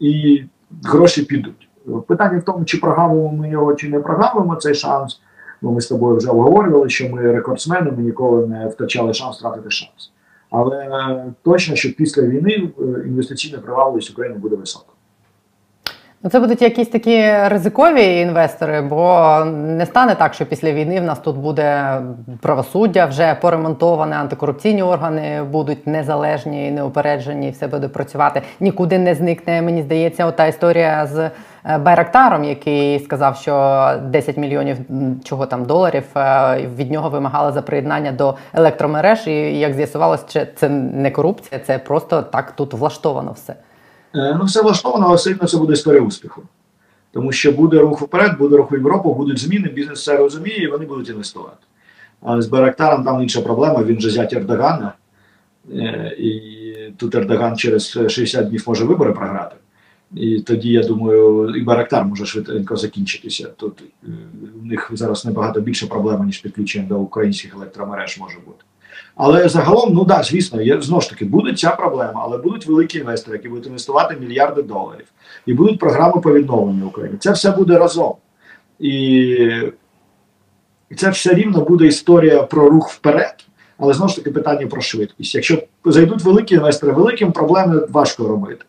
і 0.00 0.44
гроші 0.84 1.22
підуть. 1.22 1.68
Питання 2.06 2.38
в 2.38 2.42
тому, 2.44 2.64
чи 2.64 2.78
прогавимо 2.78 3.32
ми 3.32 3.50
його, 3.50 3.74
чи 3.74 3.88
не 3.88 4.00
прогавимо 4.00 4.56
цей 4.56 4.74
шанс. 4.74 5.20
Бо 5.62 5.72
ми 5.72 5.80
з 5.80 5.86
тобою 5.86 6.16
вже 6.16 6.30
обговорювали, 6.30 6.88
що 6.88 7.08
ми 7.08 7.32
рекордсмени, 7.32 7.90
ми 7.90 8.02
ніколи 8.02 8.46
не 8.46 8.68
втрачали 8.68 9.14
шанс 9.14 9.38
втратити 9.38 9.70
шанс. 9.70 10.12
Але 10.50 10.76
е, 10.76 11.32
точно, 11.42 11.76
що 11.76 11.94
після 11.96 12.22
війни 12.22 12.52
е, 12.52 12.82
інвестиційна 13.06 13.58
привабливість 13.58 14.10
України 14.10 14.38
буде 14.38 14.56
висока. 14.56 14.93
Ну, 16.24 16.30
це 16.30 16.40
будуть 16.40 16.62
якісь 16.62 16.88
такі 16.88 17.32
ризикові 17.48 18.20
інвестори, 18.20 18.80
бо 18.80 19.38
не 19.54 19.86
стане 19.86 20.14
так, 20.14 20.34
що 20.34 20.46
після 20.46 20.72
війни 20.72 21.00
в 21.00 21.04
нас 21.04 21.18
тут 21.18 21.36
буде 21.36 22.00
правосуддя 22.40 23.06
вже 23.06 23.36
поремонтоване, 23.40 24.16
антикорупційні 24.16 24.82
органи 24.82 25.42
будуть 25.42 25.86
незалежні, 25.86 26.70
неупереджені, 26.70 27.50
все 27.50 27.66
буде 27.66 27.88
працювати. 27.88 28.42
Нікуди 28.60 28.98
не 28.98 29.14
зникне. 29.14 29.62
Мені 29.62 29.82
здається, 29.82 30.26
ота 30.26 30.46
історія 30.46 31.06
з 31.06 31.30
е, 31.64 31.78
Байрактаром, 31.78 32.44
який 32.44 33.00
сказав, 33.00 33.36
що 33.36 33.90
10 34.04 34.36
мільйонів 34.36 34.76
чого 35.24 35.46
там 35.46 35.64
доларів 35.64 36.04
е, 36.16 36.68
від 36.76 36.90
нього 36.90 37.08
вимагали 37.08 37.52
за 37.52 37.62
приєднання 37.62 38.12
до 38.12 38.34
електромереж. 38.54 39.26
І 39.26 39.58
як 39.58 39.72
з'ясувалось, 39.72 40.24
це 40.56 40.68
не 40.68 41.10
корупція, 41.10 41.60
це 41.66 41.78
просто 41.78 42.22
так 42.22 42.52
тут 42.52 42.74
влаштовано 42.74 43.32
все. 43.32 43.54
Е, 44.14 44.36
Ну, 44.38 44.44
все 44.44 44.62
влаштовано, 44.62 45.06
але 45.06 45.34
одно 45.34 45.48
це 45.48 45.58
буде 45.58 45.72
історія 45.72 46.02
успіху. 46.02 46.42
Тому 47.12 47.32
що 47.32 47.52
буде 47.52 47.78
рух 47.78 48.02
вперед, 48.02 48.38
буде 48.38 48.56
рух 48.56 48.72
в 48.72 48.74
Європу, 48.74 49.14
будуть 49.14 49.38
зміни, 49.38 49.68
бізнес 49.68 50.04
це 50.04 50.16
розуміє, 50.16 50.62
і 50.62 50.66
вони 50.66 50.86
будуть 50.86 51.08
інвестувати. 51.08 51.56
Але 52.20 52.42
з 52.42 52.46
Байрактаром 52.46 53.04
там 53.04 53.22
інша 53.22 53.40
проблема, 53.40 53.82
він 53.82 54.00
же 54.00 54.10
зять 54.10 54.32
Ердогана. 54.32 54.92
Е, 55.72 56.16
І 56.18 56.42
тут 56.96 57.14
Ердоган 57.14 57.56
через 57.56 57.98
60 58.08 58.48
днів 58.48 58.64
може 58.66 58.84
вибори 58.84 59.12
програти. 59.12 59.56
І 60.14 60.40
тоді, 60.40 60.68
я 60.68 60.82
думаю, 60.82 61.54
і 61.56 61.62
Байрактар 61.62 62.04
може 62.04 62.26
швидко 62.26 62.76
закінчитися. 62.76 63.48
Тут 63.56 63.82
е, 64.04 64.08
у 64.62 64.66
них 64.66 64.90
зараз 64.94 65.24
набагато 65.24 65.60
більше 65.60 65.86
проблем, 65.86 66.26
ніж 66.26 66.38
підключення 66.38 66.88
до 66.88 66.98
українських 66.98 67.54
електромереж 67.54 68.18
може 68.18 68.38
бути. 68.46 68.64
Але 69.16 69.48
загалом, 69.48 69.94
ну 69.94 70.04
да, 70.04 70.22
звісно, 70.22 70.62
є 70.62 70.80
знову 70.80 71.02
ж 71.02 71.10
таки 71.10 71.24
буде 71.24 71.52
ця 71.52 71.70
проблема, 71.70 72.20
але 72.24 72.38
будуть 72.38 72.66
великі 72.66 72.98
інвестори, 72.98 73.36
які 73.36 73.48
будуть 73.48 73.66
інвестувати 73.66 74.16
мільярди 74.20 74.62
доларів, 74.62 75.06
і 75.46 75.54
будуть 75.54 75.78
програми 75.78 76.20
по 76.20 76.32
відновленню 76.32 76.86
України. 76.86 77.16
Це 77.20 77.32
все 77.32 77.50
буде 77.50 77.78
разом. 77.78 78.14
І 78.78 79.38
це 80.96 81.10
все 81.10 81.34
рівно 81.34 81.60
буде 81.60 81.86
історія 81.86 82.42
про 82.42 82.70
рух 82.70 82.90
вперед, 82.90 83.34
але 83.78 83.94
знову 83.94 84.08
ж 84.08 84.16
таки 84.16 84.30
питання 84.30 84.66
про 84.66 84.80
швидкість. 84.80 85.34
Якщо 85.34 85.62
зайдуть 85.84 86.22
великі 86.22 86.54
інвестори, 86.54 86.92
великим 86.92 87.32
проблеми 87.32 87.86
важко 87.90 88.28
робити. 88.28 88.64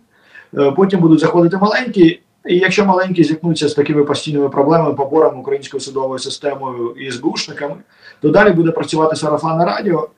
Е, 0.58 0.72
Потім 0.72 1.00
будуть 1.00 1.20
заходити 1.20 1.58
маленькі, 1.58 2.22
і 2.46 2.58
якщо 2.58 2.86
маленькі 2.86 3.24
зіткнуться 3.24 3.70
з 3.70 3.74
такими 3.74 4.04
постійними 4.04 4.50
проблемами, 4.50 4.94
поборами 4.94 5.40
українською 5.40 5.82
судовою 5.82 6.20
системою 6.20 6.96
і 7.00 7.12
СБУшниками, 7.12 7.76
то 8.22 8.30
далі 8.30 8.52
буде 8.52 8.72
працювати 8.72 9.16
сарафанне 9.16 9.66
радіо, 9.66 10.10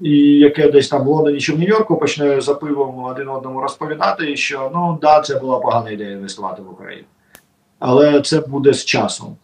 і 0.00 0.18
яке 0.18 0.70
десь 0.70 0.88
там 0.88 1.04
в 1.04 1.08
Лондоні 1.08 1.40
чи 1.40 1.52
в 1.52 1.58
Нью-Йорку 1.58 1.96
почне 1.96 2.40
за 2.40 2.54
пивом 2.54 3.04
один 3.04 3.28
одному 3.28 3.60
розповідати, 3.60 4.36
що 4.36 4.70
ну 4.74 4.98
да, 5.02 5.20
це 5.20 5.38
була 5.38 5.58
погана 5.58 5.90
ідея 5.90 6.10
інвестувати 6.10 6.62
в 6.62 6.70
Україну. 6.70 7.04
Але 7.78 8.20
це 8.20 8.40
буде 8.40 8.72
з 8.72 8.84
часом. 8.84 9.36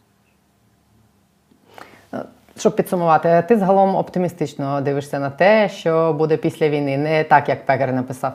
Щоб 2.58 2.76
підсумувати, 2.76 3.44
ти 3.48 3.56
загалом 3.56 3.96
оптимістично 3.96 4.80
дивишся 4.80 5.18
на 5.18 5.30
те, 5.30 5.68
що 5.68 6.12
буде 6.12 6.36
після 6.36 6.68
війни, 6.68 6.98
не 6.98 7.24
так, 7.24 7.48
як 7.48 7.66
Пекер 7.66 7.92
написав. 7.92 8.32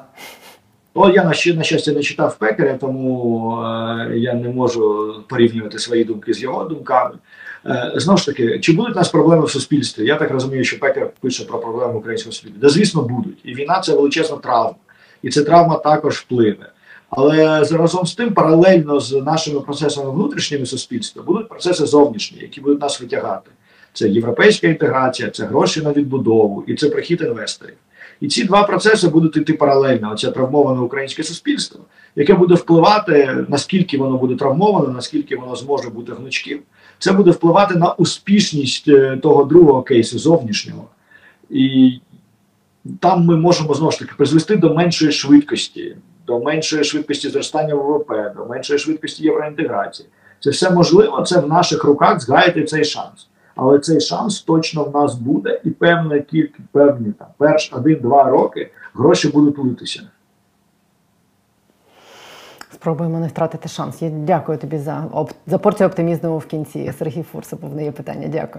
О, 0.93 1.09
я 1.09 1.23
на, 1.23 1.53
на 1.55 1.63
щастя 1.63 1.91
не 1.91 2.01
читав 2.01 2.37
Пекаря, 2.37 2.73
тому 2.73 3.51
е, 3.61 4.17
я 4.17 4.33
не 4.33 4.49
можу 4.49 5.13
порівнювати 5.29 5.79
свої 5.79 6.03
думки 6.03 6.33
з 6.33 6.41
його 6.41 6.63
думками. 6.63 7.15
Е, 7.65 7.91
знову 7.95 8.17
ж 8.17 8.25
таки, 8.25 8.59
чи 8.59 8.73
будуть 8.73 8.95
у 8.95 8.99
нас 8.99 9.09
проблеми 9.09 9.45
в 9.45 9.49
суспільстві? 9.49 10.05
Я 10.05 10.15
так 10.15 10.31
розумію, 10.31 10.63
що 10.63 10.79
Пекар 10.79 11.09
пише 11.21 11.45
про 11.45 11.59
проблеми 11.59 11.93
українського 11.93 12.33
суспільства. 12.33 12.61
Да, 12.61 12.69
звісно, 12.69 13.01
будуть. 13.01 13.37
І 13.43 13.53
війна 13.53 13.79
це 13.79 13.93
величезна 13.93 14.37
травма. 14.37 14.75
І 15.21 15.29
ця 15.29 15.43
травма 15.43 15.77
також 15.77 16.15
впливе. 16.15 16.71
Але 17.09 17.63
разом 17.63 18.05
з 18.05 18.15
тим, 18.15 18.33
паралельно 18.33 18.99
з 18.99 19.11
нашими 19.11 19.59
процесами 19.59 20.11
внутрішніми 20.11 20.65
суспільства, 20.65 21.23
будуть 21.23 21.49
процеси 21.49 21.85
зовнішні, 21.85 22.39
які 22.41 22.61
будуть 22.61 22.81
нас 22.81 23.01
витягати. 23.01 23.51
Це 23.93 24.09
європейська 24.09 24.67
інтеграція, 24.67 25.29
це 25.29 25.45
гроші 25.45 25.81
на 25.81 25.93
відбудову 25.93 26.63
і 26.67 26.75
це 26.75 26.89
прихід 26.89 27.21
інвесторів. 27.21 27.75
І 28.21 28.27
ці 28.27 28.43
два 28.43 28.63
процеси 28.63 29.07
будуть 29.07 29.37
йти 29.37 29.53
паралельно. 29.53 30.11
Оце 30.13 30.31
травмоване 30.31 30.81
українське 30.81 31.23
суспільство, 31.23 31.79
яке 32.15 32.33
буде 32.33 32.53
впливати, 32.53 33.45
наскільки 33.47 33.97
воно 33.97 34.17
буде 34.17 34.35
травмоване, 34.35 34.93
наскільки 34.93 35.35
воно 35.35 35.55
зможе 35.55 35.89
бути 35.89 36.13
гнучким. 36.13 36.59
Це 36.99 37.11
буде 37.11 37.31
впливати 37.31 37.75
на 37.75 37.93
успішність 37.93 38.87
е, 38.87 39.17
того 39.17 39.43
другого 39.43 39.83
кейсу 39.83 40.19
зовнішнього. 40.19 40.85
І 41.49 41.99
там 42.99 43.25
ми 43.25 43.37
можемо 43.37 43.73
знову 43.73 43.91
ж 43.91 43.99
таки 43.99 44.11
призвести 44.17 44.55
до 44.55 44.73
меншої 44.73 45.11
швидкості, 45.11 45.97
до 46.27 46.39
меншої 46.39 46.83
швидкості 46.83 47.29
зростання 47.29 47.75
ВВП, 47.75 48.11
до 48.35 48.45
меншої 48.45 48.79
швидкості 48.79 49.23
євроінтеграції. 49.23 50.09
Це 50.39 50.49
все 50.49 50.71
можливо, 50.71 51.21
це 51.21 51.39
в 51.39 51.47
наших 51.47 51.83
руках 51.83 52.21
згаяти 52.21 52.63
цей 52.63 52.85
шанс. 52.85 53.27
Але 53.55 53.79
цей 53.79 54.01
шанс 54.01 54.41
точно 54.41 54.83
в 54.83 54.93
нас 54.93 55.15
буде, 55.15 55.61
і 55.63 55.69
певна 55.69 56.19
кількість, 56.19 56.67
певні 56.71 57.13
там 57.19 57.27
перш 57.37 57.73
один-два 57.73 58.23
роки 58.23 58.71
гроші 58.93 59.27
будуть 59.27 59.57
литися. 59.57 60.01
Спробуємо 62.81 63.19
не 63.19 63.27
втратити 63.27 63.69
шанс. 63.69 64.01
Я 64.01 64.09
дякую 64.09 64.57
тобі 64.57 64.77
за, 64.77 65.05
за 65.47 65.57
порцію 65.57 65.87
оптимізму 65.87 66.37
в 66.37 66.45
кінці. 66.45 66.93
Сергій 66.99 67.23
Фурсипов 67.23 67.69
повне 67.69 67.83
є 67.83 67.91
питання. 67.91 68.27
Дякую. 68.27 68.53